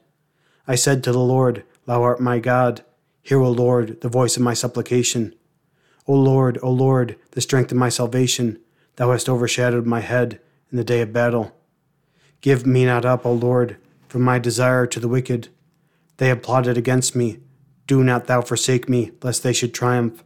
[0.67, 2.83] I said to the Lord, Thou art my God.
[3.21, 5.35] Hear, O Lord, the voice of my supplication.
[6.07, 8.59] O Lord, O Lord, the strength of my salvation,
[8.97, 10.39] Thou hast overshadowed my head
[10.71, 11.51] in the day of battle.
[12.41, 13.77] Give me not up, O Lord,
[14.07, 15.49] from my desire to the wicked.
[16.17, 17.39] They have plotted against me.
[17.87, 20.23] Do not thou forsake me, lest they should triumph.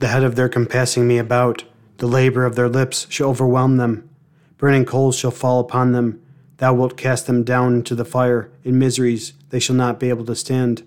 [0.00, 1.64] The head of their compassing me about
[1.98, 4.08] the labor of their lips shall overwhelm them.
[4.56, 6.20] Burning coals shall fall upon them.
[6.56, 8.50] Thou wilt cast them down into the fire.
[8.64, 10.82] In miseries they shall not be able to stand.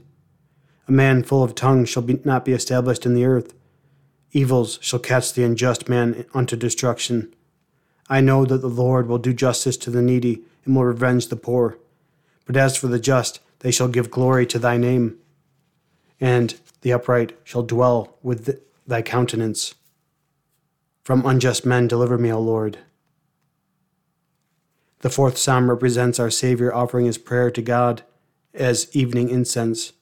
[0.88, 3.54] A man full of tongues shall be, not be established in the earth.
[4.32, 7.34] Evils shall catch the unjust man unto destruction.
[8.10, 11.36] I know that the Lord will do justice to the needy and will revenge the
[11.36, 11.78] poor.
[12.46, 15.18] But as for the just, they shall give glory to thy name,
[16.20, 19.76] and the upright shall dwell with thy countenance.
[21.04, 22.80] From unjust men, deliver me, O Lord.
[25.00, 28.04] The fourth psalm represents our Savior offering his prayer to God
[28.54, 29.94] as evening incense.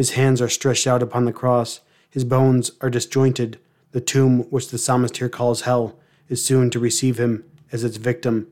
[0.00, 3.58] His hands are stretched out upon the cross, His bones are disjointed.
[3.92, 5.94] The tomb, which the psalmist here calls hell,
[6.26, 8.50] is soon to receive him as its victim,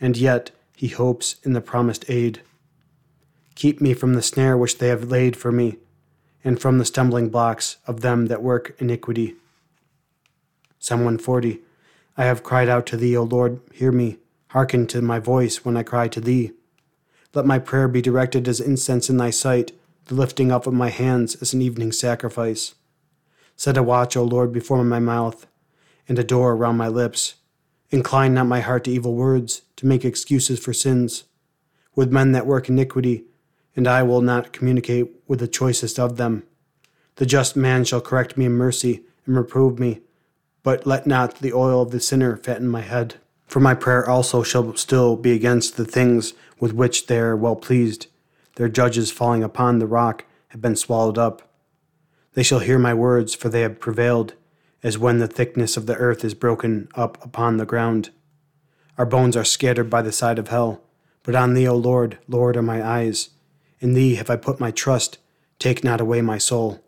[0.00, 2.40] and yet he hopes in the promised aid.
[3.56, 5.78] Keep me from the snare which they have laid for me,
[6.44, 9.34] and from the stumbling blocks of them that work iniquity.
[10.78, 11.62] Psalm 140
[12.16, 14.18] I have cried out to thee, O Lord, hear me.
[14.50, 16.52] Hearken to my voice when I cry to thee.
[17.34, 19.72] Let my prayer be directed as incense in thy sight,
[20.06, 22.74] the lifting up of my hands as an evening sacrifice.
[23.56, 25.46] Set a watch, O Lord, before my mouth,
[26.08, 27.34] and a door around my lips.
[27.90, 31.24] Incline not my heart to evil words, to make excuses for sins.
[31.94, 33.24] With men that work iniquity,
[33.74, 36.44] and I will not communicate with the choicest of them.
[37.16, 40.00] The just man shall correct me in mercy and reprove me,
[40.62, 43.16] but let not the oil of the sinner fatten my head.
[43.46, 47.56] For my prayer also shall still be against the things with which they are well
[47.56, 48.06] pleased.
[48.56, 51.50] Their judges falling upon the rock have been swallowed up.
[52.34, 54.34] They shall hear my words, for they have prevailed,
[54.82, 58.10] as when the thickness of the earth is broken up upon the ground.
[58.98, 60.82] Our bones are scattered by the side of hell.
[61.22, 63.30] But on thee, O Lord, Lord, are my eyes.
[63.80, 65.18] In thee have I put my trust.
[65.58, 66.84] Take not away my soul.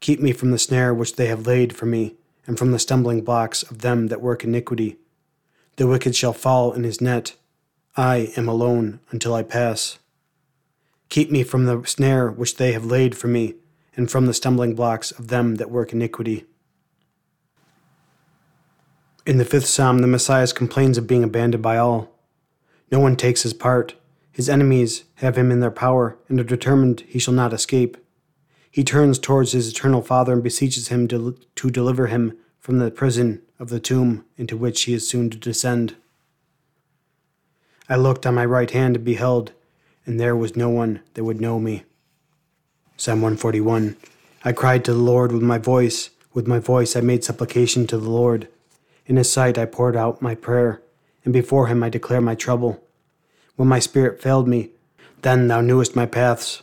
[0.00, 2.16] Keep me from the snare which they have laid for me,
[2.46, 4.98] and from the stumbling blocks of them that work iniquity.
[5.76, 7.34] The wicked shall fall in his net.
[7.96, 9.98] I am alone until I pass.
[11.10, 13.56] Keep me from the snare which they have laid for me,
[13.96, 16.46] and from the stumbling blocks of them that work iniquity.
[19.26, 22.08] In the fifth psalm, the Messiah complains of being abandoned by all.
[22.90, 23.94] No one takes his part.
[24.32, 27.96] His enemies have him in their power and are determined he shall not escape.
[28.70, 32.90] He turns towards his eternal Father and beseeches him to, to deliver him from the
[32.90, 35.96] prison of the tomb into which he is soon to descend.
[37.88, 39.52] I looked on my right hand and beheld,
[40.06, 41.84] and there was no one that would know me.
[42.96, 43.96] Psalm 141
[44.42, 46.10] I cried to the Lord with my voice.
[46.32, 48.48] With my voice I made supplication to the Lord.
[49.06, 50.80] In his sight I poured out my prayer,
[51.24, 52.82] and before him I declared my trouble.
[53.56, 54.70] When my spirit failed me,
[55.22, 56.62] then thou knewest my paths.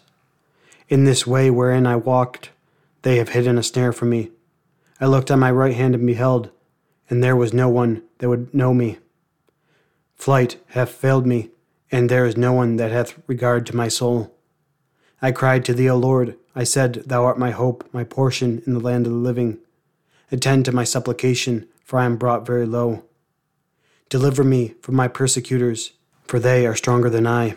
[0.90, 2.50] In this way wherein I walked,
[3.04, 4.32] they have hidden a snare for me.
[5.00, 6.50] I looked on my right hand and beheld,
[7.10, 8.98] and there was no one that would know me.
[10.16, 11.50] Flight hath failed me,
[11.92, 14.34] and there is no one that hath regard to my soul.
[15.22, 16.38] I cried to thee, O Lord.
[16.56, 19.60] I said, Thou art my hope, my portion in the land of the living.
[20.32, 23.04] Attend to my supplication, for I am brought very low.
[24.10, 25.94] Deliver me from my persecutors,
[26.26, 27.56] for they are stronger than I.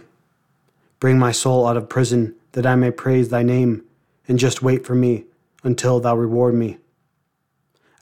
[1.00, 3.84] Bring my soul out of prison, that I may praise thy name,
[4.28, 5.24] and just wait for me
[5.62, 6.78] until thou reward me.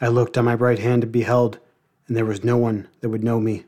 [0.01, 1.59] I looked on my right hand and beheld,
[2.07, 3.64] and there was no one that would know me.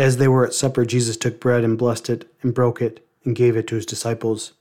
[0.00, 3.36] As they were at supper, Jesus took bread and blessed it, and broke it, and
[3.36, 4.54] gave it to his disciples.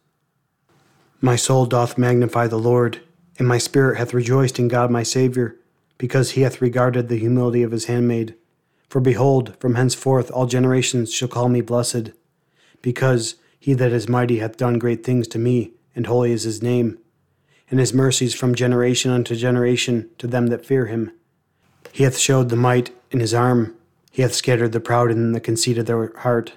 [1.21, 2.99] My soul doth magnify the Lord,
[3.37, 5.55] and my spirit hath rejoiced in God my Saviour,
[5.97, 8.35] because he hath regarded the humility of his handmaid.
[8.89, 12.11] For behold, from henceforth all generations shall call me blessed,
[12.81, 16.61] because he that is mighty hath done great things to me, and holy is his
[16.61, 16.97] name.
[17.71, 21.13] And his mercies from generation unto generation to them that fear him.
[21.93, 23.77] He hath showed the might in his arm,
[24.19, 26.51] he hath scattered the proud in the conceit of their heart.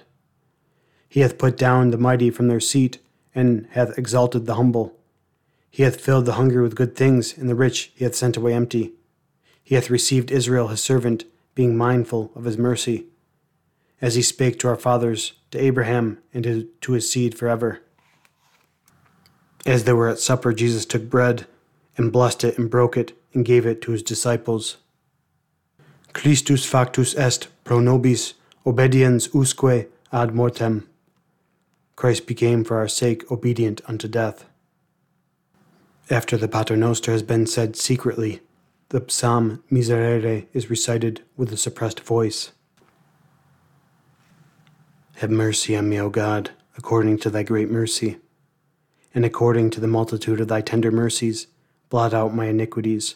[1.07, 2.97] He hath put down the mighty from their seat,
[3.33, 4.99] and hath exalted the humble.
[5.71, 8.53] He hath filled the hungry with good things, and the rich he hath sent away
[8.53, 8.91] empty.
[9.63, 11.23] He hath received Israel his servant,
[11.55, 13.05] being mindful of his mercy,
[14.01, 17.81] as he spake to our fathers, to Abraham, and to his seed forever.
[19.65, 21.47] As they were at supper, Jesus took bread,
[21.95, 24.79] and blessed it, and broke it, and gave it to his disciples.
[26.13, 28.35] Christus factus est pro nobis
[28.65, 30.87] obediens usque ad mortem.
[31.95, 34.45] Christ became for our sake obedient unto death.
[36.09, 38.41] After the Paternoster has been said secretly,
[38.89, 42.51] the Psalm Miserere is recited with a suppressed voice.
[45.15, 48.17] Have mercy on me, O God, according to thy great mercy,
[49.15, 51.47] and according to the multitude of thy tender mercies,
[51.89, 53.15] blot out my iniquities.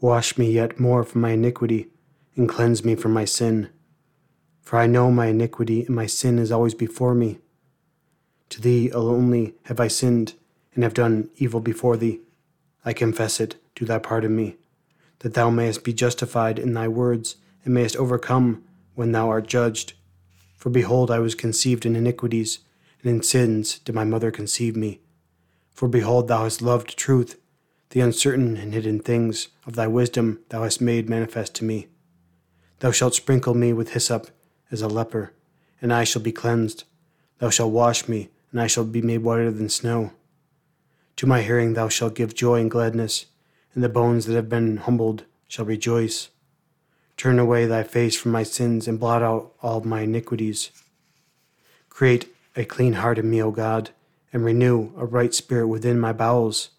[0.00, 1.88] Wash me yet more from my iniquity,
[2.36, 3.68] and cleanse me from my sin.
[4.62, 7.38] For I know my iniquity, and my sin is always before me.
[8.50, 10.34] To thee only have I sinned,
[10.74, 12.20] and have done evil before thee.
[12.84, 14.56] I confess it, do thou pardon me
[15.22, 18.62] that thou mayest be justified in thy words, and mayest overcome
[18.94, 19.94] when thou art judged.
[20.56, 22.58] For behold, I was conceived in iniquities,
[23.02, 25.00] and in sins did my mother conceive me.
[25.72, 27.40] For behold, thou hast loved truth,
[27.90, 31.86] the uncertain and hidden things of thy wisdom thou hast made manifest to me.
[32.82, 34.26] Thou shalt sprinkle me with hyssop
[34.72, 35.32] as a leper,
[35.80, 36.82] and I shall be cleansed.
[37.38, 40.10] Thou shalt wash me, and I shall be made whiter than snow.
[41.14, 43.26] To my hearing thou shalt give joy and gladness,
[43.72, 46.30] and the bones that have been humbled shall rejoice.
[47.16, 50.72] Turn away thy face from my sins and blot out all my iniquities.
[51.88, 53.90] Create a clean heart in me, O God,
[54.32, 56.70] and renew a right spirit within my bowels.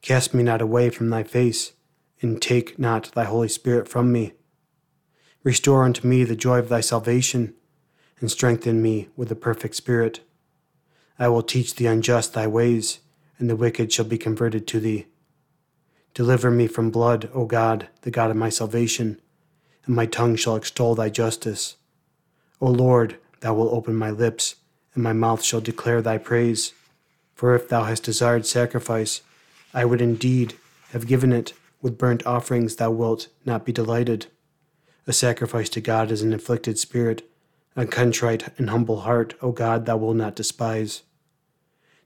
[0.00, 1.72] Cast me not away from thy face,
[2.22, 4.34] and take not thy Holy Spirit from me.
[5.44, 7.54] Restore unto me the joy of thy salvation,
[8.20, 10.20] and strengthen me with a perfect spirit.
[11.18, 13.00] I will teach the unjust thy ways,
[13.38, 15.06] and the wicked shall be converted to thee.
[16.14, 19.20] Deliver me from blood, O God, the God of my salvation,
[19.86, 21.76] and my tongue shall extol thy justice.
[22.60, 24.56] O Lord, thou wilt open my lips,
[24.94, 26.72] and my mouth shall declare thy praise.
[27.34, 29.22] For if thou hast desired sacrifice,
[29.72, 30.54] I would indeed
[30.90, 31.52] have given it.
[31.80, 34.26] With burnt offerings thou wilt not be delighted.
[35.08, 37.26] A sacrifice to God is an afflicted spirit,
[37.74, 41.02] a contrite and humble heart, O God, thou wilt not despise.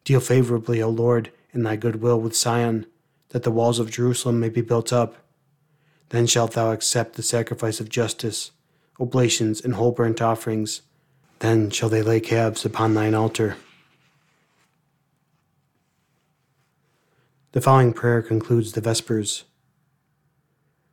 [0.05, 2.87] Deal favorably, O Lord, in thy good will with Sion,
[3.31, 5.17] that the walls of Jerusalem may be built up.
[6.11, 8.53] Then shalt thou accept the sacrifice of justice,
[9.01, 10.83] oblations, and whole burnt offerings.
[11.41, 13.57] Then shall they lay calves upon thine altar.
[17.51, 19.43] The following prayer concludes the Vespers.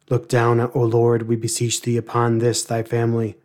[0.10, 3.38] Look down, O Lord, we beseech thee, upon this thy family,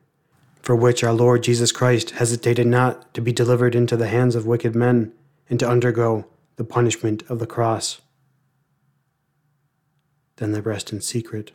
[0.63, 4.47] for which our Lord Jesus Christ hesitated not to be delivered into the hands of
[4.47, 5.13] wicked men
[5.51, 8.01] and to undergo the punishment of the cross.
[10.37, 11.53] Then they rest in secret,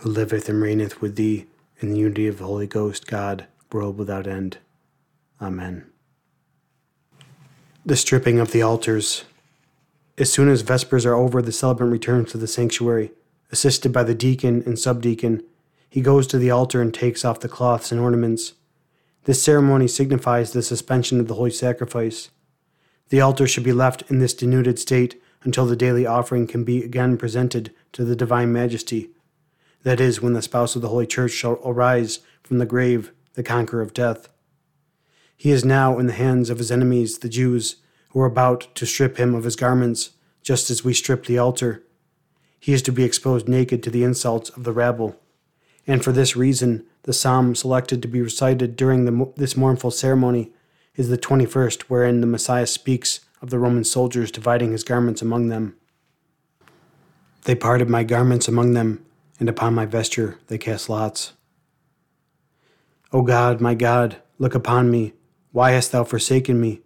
[0.00, 1.46] who liveth and reigneth with thee
[1.78, 4.58] in the unity of the Holy Ghost, God, world without end.
[5.40, 5.86] Amen.
[7.86, 9.24] The stripping of the altars.
[10.18, 13.12] As soon as Vespers are over, the celebrant returns to the sanctuary
[13.52, 15.42] Assisted by the deacon and subdeacon,
[15.88, 18.52] he goes to the altar and takes off the cloths and ornaments.
[19.24, 22.30] This ceremony signifies the suspension of the holy sacrifice.
[23.08, 26.84] The altar should be left in this denuded state until the daily offering can be
[26.84, 29.10] again presented to the divine majesty.
[29.82, 33.42] That is, when the spouse of the Holy Church shall arise from the grave, the
[33.42, 34.28] conqueror of death.
[35.36, 37.76] He is now in the hands of his enemies, the Jews,
[38.10, 40.10] who are about to strip him of his garments,
[40.42, 41.82] just as we strip the altar
[42.60, 45.18] he is to be exposed naked to the insults of the rabble.
[45.86, 50.52] And for this reason, the psalm selected to be recited during the, this mournful ceremony
[50.94, 55.48] is the 21st, wherein the Messiah speaks of the Roman soldiers dividing his garments among
[55.48, 55.74] them.
[57.44, 59.04] They parted my garments among them,
[59.38, 61.32] and upon my vesture they cast lots.
[63.12, 65.14] O God, my God, look upon me.
[65.52, 66.82] Why hast thou forsaken me?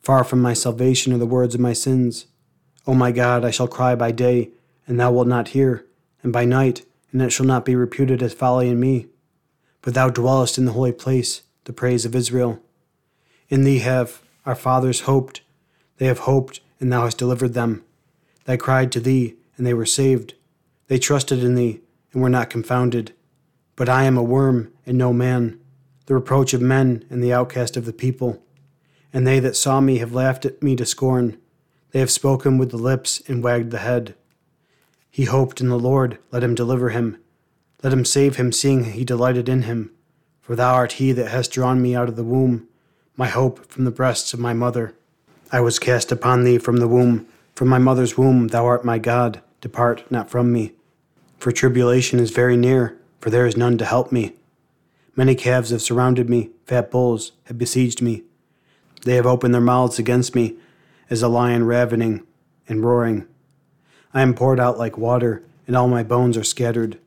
[0.00, 2.26] Far from my salvation are the words of my sins.
[2.86, 4.50] O my God, I shall cry by day
[4.86, 5.86] and thou wilt not hear,
[6.22, 9.06] and by night, and it shall not be reputed as folly in me.
[9.80, 12.60] But thou dwellest in the holy place, the praise of Israel.
[13.48, 15.42] In thee have our fathers hoped,
[15.98, 17.84] they have hoped, and thou hast delivered them.
[18.44, 20.34] They cried to thee, and they were saved.
[20.88, 21.80] They trusted in thee,
[22.12, 23.12] and were not confounded.
[23.76, 25.60] But I am a worm, and no man,
[26.06, 28.42] the reproach of men, and the outcast of the people.
[29.12, 31.38] And they that saw me have laughed at me to scorn.
[31.92, 34.14] They have spoken with the lips, and wagged the head.
[35.12, 37.18] He hoped in the Lord, let him deliver him.
[37.82, 39.90] Let him save him, seeing he delighted in him.
[40.40, 42.66] For thou art he that hast drawn me out of the womb,
[43.14, 44.94] my hope from the breasts of my mother.
[45.52, 48.96] I was cast upon thee from the womb, from my mother's womb, thou art my
[48.96, 50.72] God, depart not from me.
[51.38, 54.34] For tribulation is very near, for there is none to help me.
[55.14, 58.22] Many calves have surrounded me, fat bulls have besieged me.
[59.04, 60.56] They have opened their mouths against me,
[61.10, 62.26] as a lion ravening
[62.66, 63.26] and roaring.
[64.14, 66.98] I am poured out like water, and all my bones are scattered.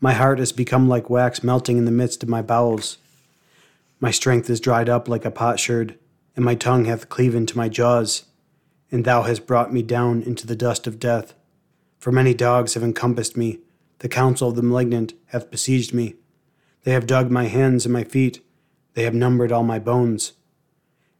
[0.00, 2.98] My heart has become like wax melting in the midst of my bowels.
[4.00, 5.96] My strength is dried up like a potsherd,
[6.34, 8.24] and my tongue hath cleaven to my jaws.
[8.90, 11.34] And thou hast brought me down into the dust of death.
[11.98, 13.60] For many dogs have encompassed me,
[14.00, 16.16] the counsel of the malignant hath besieged me.
[16.82, 18.40] They have dug my hands and my feet,
[18.94, 20.32] they have numbered all my bones.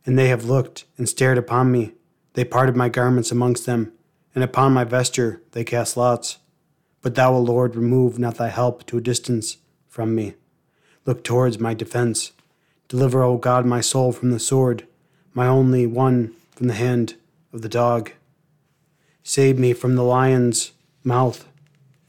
[0.05, 1.93] And they have looked and stared upon me,
[2.33, 3.93] they parted my garments amongst them
[4.35, 6.39] and upon my vesture they cast lots.
[7.03, 9.57] But thou, O Lord, remove not thy help to a distance
[9.89, 10.35] from me.
[11.07, 12.33] Look towards my defense.
[12.89, 14.87] Deliver, O God, my soul from the sword,
[15.33, 17.15] my only one from the hand
[17.53, 18.13] of the dog.
[19.23, 20.73] Save me from the lion's
[21.05, 21.47] mouth,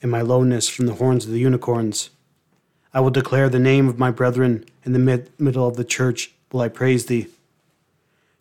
[0.02, 2.10] and my lowness from the horns of the unicorns.
[2.94, 6.34] I will declare the name of my brethren in the mid- middle of the church
[6.52, 7.28] will I praise thee.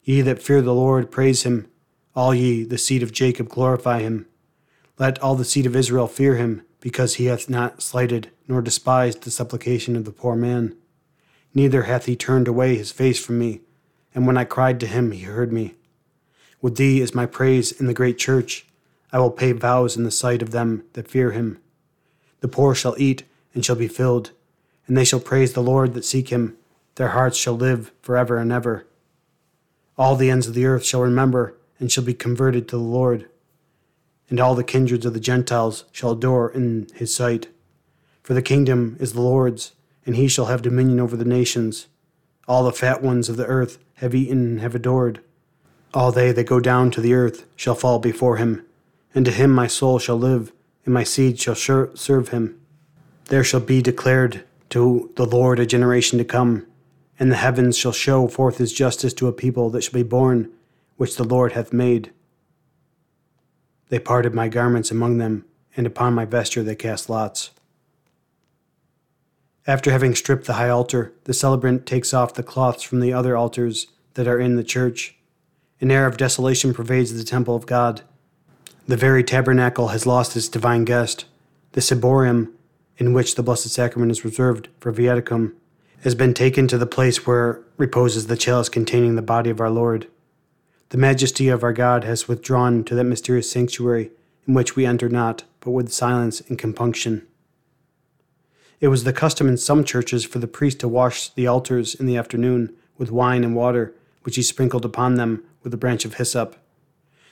[0.03, 1.69] Ye that fear the Lord, praise him.
[2.15, 4.27] All ye, the seed of Jacob, glorify him.
[4.99, 9.23] Let all the seed of Israel fear him, because he hath not slighted nor despised
[9.23, 10.75] the supplication of the poor man.
[11.55, 13.61] Neither hath he turned away his face from me.
[14.13, 15.77] and when I cried to him, he heard me.
[16.61, 18.67] With thee is my praise in the great church.
[19.13, 21.59] I will pay vows in the sight of them that fear him.
[22.41, 23.23] The poor shall eat
[23.55, 24.33] and shall be filled,
[24.87, 26.57] and they shall praise the Lord that seek him.
[26.97, 28.87] Their hearts shall live for ever and ever.
[29.97, 33.29] All the ends of the earth shall remember and shall be converted to the Lord,
[34.29, 37.49] and all the kindreds of the Gentiles shall adore in his sight.
[38.23, 39.73] For the kingdom is the Lord's,
[40.07, 41.89] and he shall have dominion over the nations.
[42.47, 45.21] All the fat ones of the earth have eaten and have adored.
[45.93, 48.65] All they that go down to the earth shall fall before him,
[49.15, 50.53] and to him my soul shall live,
[50.85, 52.61] and my seed shall sure serve him.
[53.27, 56.67] There shall be declared to the Lord a generation to come,
[57.19, 60.51] and the heavens shall show forth his justice to a people that shall be born,
[61.01, 62.13] which the Lord hath made.
[63.89, 67.53] They parted my garments among them, and upon my vesture they cast lots.
[69.67, 73.35] After having stripped the high altar, the celebrant takes off the cloths from the other
[73.35, 75.17] altars that are in the church.
[75.81, 78.03] An air of desolation pervades the temple of God.
[78.87, 81.25] The very tabernacle has lost its divine guest.
[81.73, 82.53] The ciborium,
[82.99, 85.55] in which the Blessed Sacrament is reserved for viaticum,
[86.03, 89.71] has been taken to the place where reposes the chalice containing the body of our
[89.71, 90.07] Lord.
[90.91, 94.11] The majesty of our God has withdrawn to that mysterious sanctuary
[94.49, 97.27] in which we enter not, but with silence and compunction.
[98.81, 102.07] It was the custom in some churches for the priest to wash the altars in
[102.07, 106.15] the afternoon with wine and water, which he sprinkled upon them with a branch of
[106.15, 106.57] hyssop.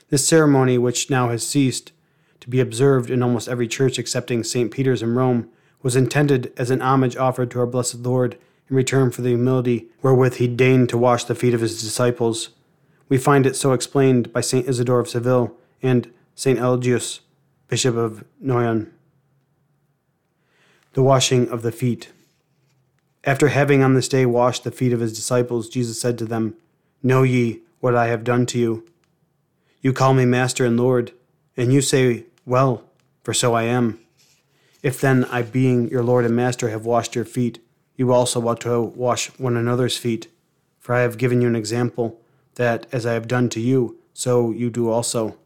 [0.09, 1.91] This ceremony, which now has ceased
[2.39, 4.71] to be observed in almost every church excepting St.
[4.71, 5.49] Peter's in Rome,
[5.81, 8.37] was intended as an homage offered to our blessed Lord
[8.69, 12.51] in return for the humility wherewith he deigned to wash the feet of his disciples.
[13.09, 14.67] We find it so explained by St.
[14.67, 16.59] Isidore of Seville and St.
[16.59, 17.19] Eligius,
[17.67, 18.91] Bishop of Noyon
[20.93, 22.09] the washing of the feet.
[23.23, 26.55] After having on this day washed the feet of his disciples, Jesus said to them,
[27.03, 28.85] Know ye what I have done to you?
[29.81, 31.11] You call me Master and Lord,
[31.55, 32.83] and you say, Well,
[33.23, 33.99] for so I am.
[34.81, 37.59] If then I, being your Lord and Master, have washed your feet,
[37.95, 40.27] you also ought to wash one another's feet.
[40.79, 42.19] For I have given you an example,
[42.59, 45.37] that as I have done to you, so you do also.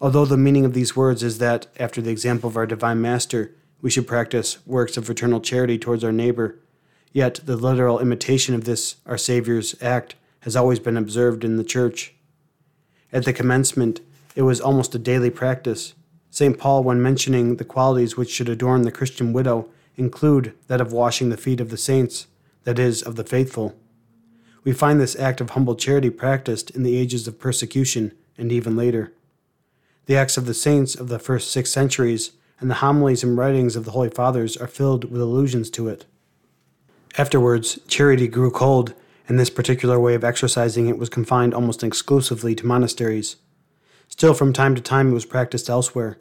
[0.00, 3.54] Although the meaning of these words is that, after the example of our Divine Master,
[3.82, 6.58] we should practice works of fraternal charity towards our neighbor.
[7.12, 11.62] Yet the literal imitation of this our Saviour's act has always been observed in the
[11.62, 12.14] Church.
[13.12, 14.00] At the commencement,
[14.34, 15.92] it was almost a daily practice.
[16.30, 16.58] St.
[16.58, 21.28] Paul, when mentioning the qualities which should adorn the Christian widow, include that of washing
[21.28, 22.26] the feet of the saints,
[22.62, 23.76] that is, of the faithful.
[24.64, 28.76] We find this act of humble charity practiced in the ages of persecution and even
[28.76, 29.12] later.
[30.06, 33.76] The acts of the saints of the first six centuries and the homilies and writings
[33.76, 36.06] of the Holy Fathers are filled with allusions to it.
[37.18, 38.94] Afterwards, charity grew cold,
[39.28, 43.36] and this particular way of exercising it was confined almost exclusively to monasteries.
[44.08, 46.18] Still, from time to time, it was practiced elsewhere.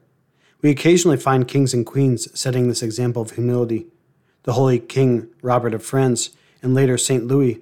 [0.61, 3.87] We occasionally find kings and queens setting this example of humility.
[4.43, 6.31] The holy King Robert of France,
[6.61, 7.25] and later St.
[7.27, 7.59] Louis,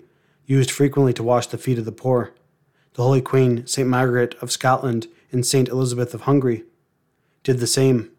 [0.52, 2.34] used frequently to wash the feet of the poor.
[2.96, 3.88] The Holy Queen, St.
[3.88, 5.70] Margaret of Scotland, and St.
[5.70, 6.66] Elizabeth of Hungary
[7.44, 8.12] did the same.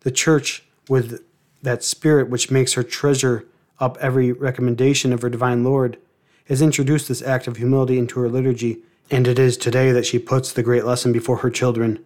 [0.00, 1.24] The church, with
[1.62, 3.46] that spirit which makes her treasure
[3.78, 5.96] up every recommendation of her divine Lord,
[6.44, 10.18] has introduced this act of humility into her liturgy, and it is today that she
[10.18, 12.04] puts the great lesson before her children.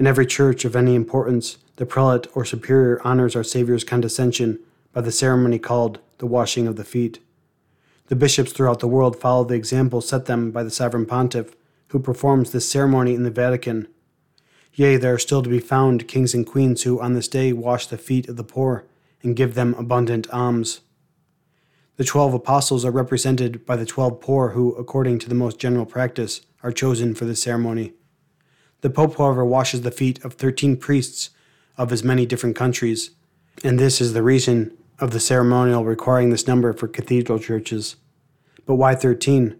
[0.00, 4.58] In every church of any importance, the prelate or superior honors our Saviour's condescension
[4.92, 7.20] by the ceremony called the washing of the feet.
[8.08, 11.54] The bishops throughout the world follow the example set them by the sovereign pontiff,
[11.88, 13.88] who performs this ceremony in the Vatican
[14.78, 17.88] Yea, there are still to be found kings and queens who on this day wash
[17.88, 18.84] the feet of the poor
[19.24, 20.82] and give them abundant alms.
[21.96, 25.84] The twelve apostles are represented by the twelve poor who, according to the most general
[25.84, 27.94] practice, are chosen for this ceremony.
[28.82, 31.30] The Pope, however, washes the feet of thirteen priests
[31.76, 33.10] of as many different countries,
[33.64, 37.96] and this is the reason of the ceremonial requiring this number for cathedral churches.
[38.66, 39.56] But why thirteen?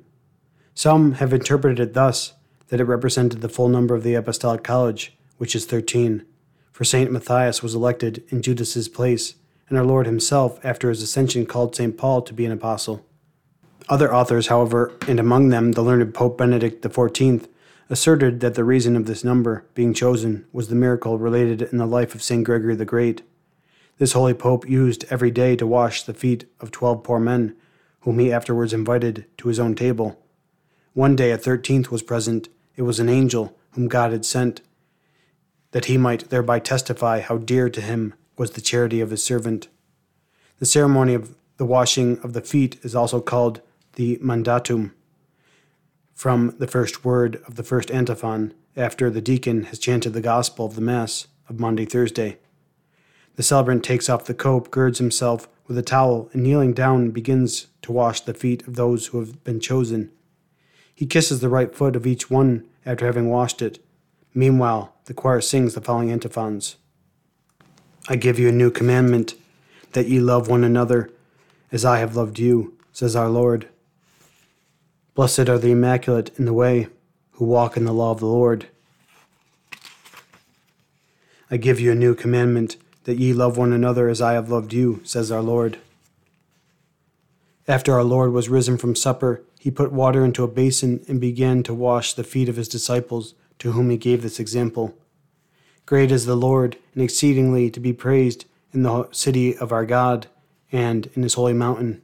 [0.75, 2.35] Some have interpreted it thus
[2.69, 6.25] that it represented the full number of the Apostolic College, which is thirteen.
[6.73, 7.11] For St.
[7.11, 9.35] Matthias was elected in Judas's place,
[9.69, 11.97] and our Lord himself, after his ascension, called St.
[11.97, 13.05] Paul to be an apostle.
[13.89, 17.49] Other authors, however, and among them the learned Pope Benedict XIV,
[17.91, 21.87] asserted that the reason of this number being chosen was the miracle related in the
[21.87, 22.45] life of St.
[22.45, 23.23] Gregory the Great.
[23.99, 27.57] This holy pope used every day to wash the feet of twelve poor men,
[28.01, 30.25] whom he afterwards invited to his own table.
[30.95, 34.61] One day a thirteenth was present, it was an angel whom God had sent,
[35.73, 39.69] that he might thereby testify how dear to him was the charity of his servant.
[40.61, 43.61] The ceremony of the washing of the feet is also called
[43.95, 44.93] the mandatum
[46.15, 50.67] from the first word of the first antiphon after the deacon has chanted the gospel
[50.67, 52.39] of the Mass of Maundy Thursday.
[53.39, 57.69] The celebrant takes off the cope, girds himself with a towel, and kneeling down begins
[57.83, 60.11] to wash the feet of those who have been chosen.
[60.93, 63.79] He kisses the right foot of each one after having washed it.
[64.35, 66.79] Meanwhile, the choir sings the following antiphons
[68.09, 69.37] I give you a new commandment,
[69.93, 71.09] that ye love one another
[71.71, 73.69] as I have loved you, says our Lord.
[75.15, 76.89] Blessed are the immaculate in the way,
[77.35, 78.67] who walk in the law of the Lord.
[81.49, 82.77] I give you a new commandment,
[83.09, 85.79] that ye love one another as I have loved you, says our Lord.
[87.67, 91.63] After our Lord was risen from supper, he put water into a basin and began
[91.63, 94.95] to wash the feet of his disciples, to whom he gave this example.
[95.87, 98.45] Great is the Lord, and exceedingly to be praised
[98.75, 100.27] in the city of our God,
[100.71, 102.03] and in his holy mountain.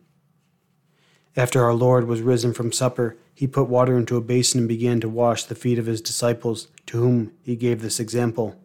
[1.37, 5.01] After our Lord was risen from supper, he put water into a basin and began
[5.01, 8.59] to wash the feet of his disciples, to whom he gave this example.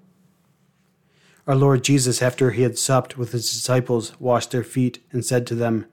[1.49, 5.47] Our Lord Jesus, after he had supped with his disciples, washed their feet and said
[5.47, 5.87] to them,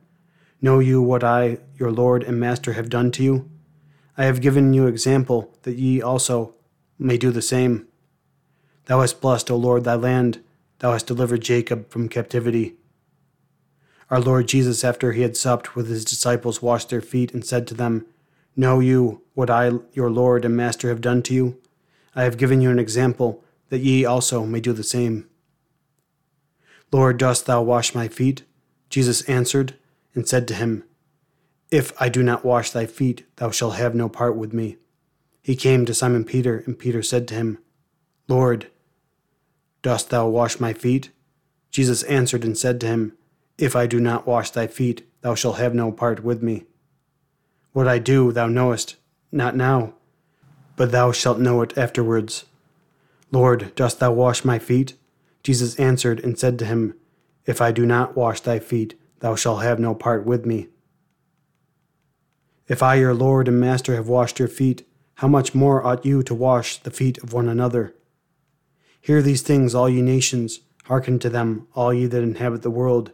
[0.61, 3.49] Know you what I, your Lord and Master, have done to you?
[4.19, 6.55] I have given you example, that ye also
[6.99, 7.87] may do the same.
[8.85, 10.45] Thou hast blessed, O Lord, thy land.
[10.81, 12.75] Thou hast delivered Jacob from captivity.
[14.11, 17.67] Our Lord Jesus, after he had supped with his disciples, washed their feet and said
[17.69, 18.05] to them,
[18.57, 21.57] Know you what I, your Lord and Master, have done to you?
[22.15, 25.27] I have given you an example, that ye also may do the same.
[26.93, 28.45] Lord, dost thou wash my feet?
[28.89, 29.74] Jesus answered
[30.14, 30.84] and said to him,
[31.70, 34.76] If I do not wash thy feet, thou shalt have no part with me.
[35.43, 37.59] He came to Simon Peter, and Peter said to him,
[38.28, 38.68] Lord,
[39.82, 41.11] dost thou wash my feet?
[41.70, 43.12] Jesus answered and said to him,
[43.59, 46.64] If I do not wash thy feet, thou shalt have no part with me.
[47.72, 48.97] What I do thou knowest,
[49.30, 49.95] not now,
[50.76, 52.47] but thou shalt know it afterwards.
[53.30, 54.95] Lord, dost thou wash my feet?
[55.47, 56.97] Jesus answered and said to him,
[57.44, 60.66] If I do not wash thy feet, thou shalt have no part with me.
[62.66, 64.84] If I, your Lord and Master, have washed your feet,
[65.14, 67.94] how much more ought you to wash the feet of one another?
[69.01, 73.12] Hear these things, all ye nations, hearken to them, all ye that inhabit the world.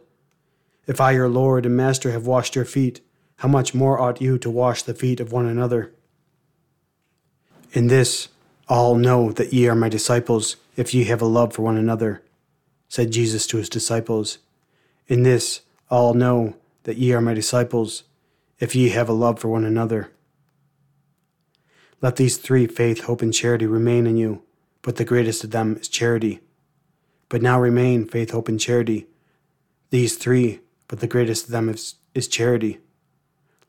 [0.87, 3.01] If I, your Lord and Master, have washed your feet,
[3.37, 5.93] how much more ought you to wash the feet of one another?
[7.73, 8.29] In this
[8.67, 12.23] all know that ye are my disciples, if ye have a love for one another,
[12.87, 14.39] said Jesus to his disciples.
[15.07, 18.03] In this all know that ye are my disciples,
[18.59, 20.11] if ye have a love for one another.
[22.01, 24.41] Let these three faith, hope, and charity remain in you,
[24.81, 26.41] but the greatest of them is charity.
[27.29, 29.07] But now remain faith, hope, and charity.
[29.89, 32.79] These three, but the greatest of them is, is charity.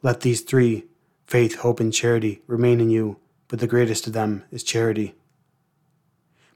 [0.03, 0.85] Let these three,
[1.27, 5.15] faith, hope, and charity, remain in you, but the greatest of them is charity.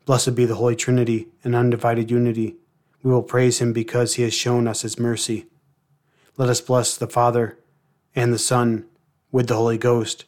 [0.08, 2.56] Blessed be the Holy Trinity in undivided unity.
[3.02, 5.44] We will praise him because he has shown us his mercy.
[6.38, 7.58] Let us bless the Father
[8.16, 8.86] and the Son
[9.30, 10.24] with the Holy Ghost.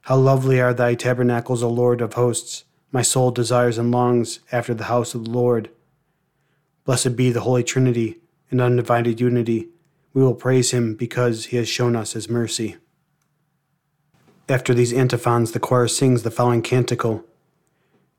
[0.00, 2.64] How lovely are thy tabernacles, O Lord of hosts!
[2.90, 5.70] My soul desires and longs after the house of the Lord.
[6.84, 8.16] Blessed be the Holy Trinity
[8.50, 9.68] in undivided unity.
[10.14, 12.74] We will praise him because he has shown us his mercy.
[14.48, 17.24] After these antiphons, the choir sings the following canticle.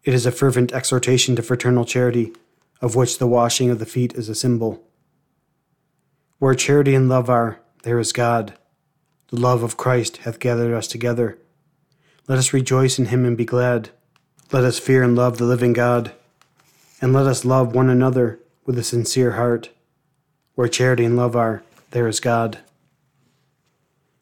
[0.03, 2.33] It is a fervent exhortation to fraternal charity,
[2.81, 4.83] of which the washing of the feet is a symbol.
[6.39, 8.55] Where charity and love are, there is God.
[9.27, 11.37] The love of Christ hath gathered us together.
[12.27, 13.91] Let us rejoice in him and be glad.
[14.51, 16.13] Let us fear and love the living God.
[16.99, 19.69] And let us love one another with a sincere heart.
[20.55, 22.59] Where charity and love are, there is God.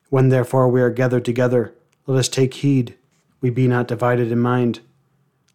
[0.10, 1.74] When therefore we are gathered together,
[2.06, 2.96] let us take heed
[3.42, 4.82] we be not divided in mind.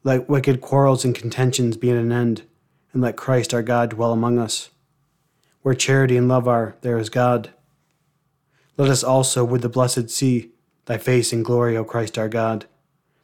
[0.06, 2.42] Let wicked quarrels and contentions be at an end,
[2.92, 4.68] and let Christ our God dwell among us.
[5.62, 7.54] Where charity and love are, there is God.
[8.76, 10.50] Let us also with the blessed see
[10.84, 12.66] thy face in glory, O Christ our God,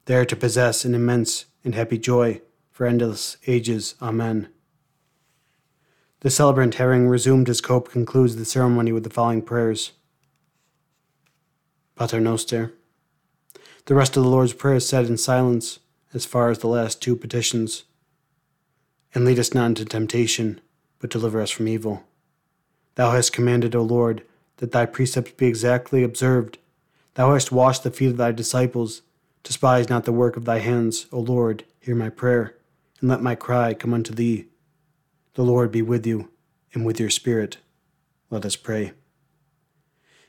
[0.06, 2.40] there to possess an immense and happy joy
[2.72, 3.94] for endless ages.
[4.00, 4.48] Amen.
[6.20, 9.92] The celebrant, having resumed his cope, concludes the ceremony with the following prayers
[11.94, 12.72] Pater Noster.
[13.84, 15.78] The rest of the Lord's Prayer is said in silence
[16.12, 17.84] as far as the last two petitions.
[19.14, 20.60] And lead us not into temptation,
[20.98, 22.04] but deliver us from evil.
[22.94, 24.22] Thou hast commanded, O Lord,
[24.58, 26.58] that thy precepts be exactly observed.
[27.14, 29.02] Thou hast washed the feet of thy disciples.
[29.42, 32.56] Despise not the work of thy hands, O Lord, hear my prayer,
[33.00, 34.46] and let my cry come unto thee.
[35.34, 36.28] The Lord be with you,
[36.74, 37.56] and with your spirit.
[38.28, 38.92] Let us pray.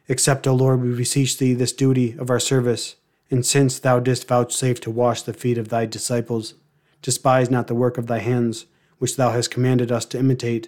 [0.07, 2.95] Accept, O Lord, we beseech thee, this duty of our service,
[3.31, 6.53] and since thou didst vouchsafe to wash the feet of thy disciples,
[7.01, 8.65] despise not the work of thy hands,
[8.99, 10.67] which thou hast commanded us to imitate,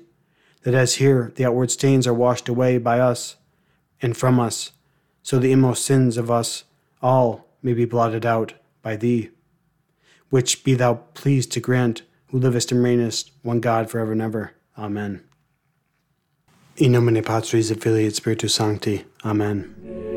[0.63, 3.35] that as here the outward stains are washed away by us
[4.01, 4.71] and from us,
[5.21, 6.63] so the inmost sins of us
[7.01, 9.29] all may be blotted out by thee.
[10.29, 14.21] Which be thou pleased to grant, who livest and reignest, one God for ever and
[14.21, 14.53] ever.
[14.77, 15.21] Amen.
[16.77, 19.05] In nomine Patris et Filii et Spiritus Sancti.
[19.23, 20.12] Amen.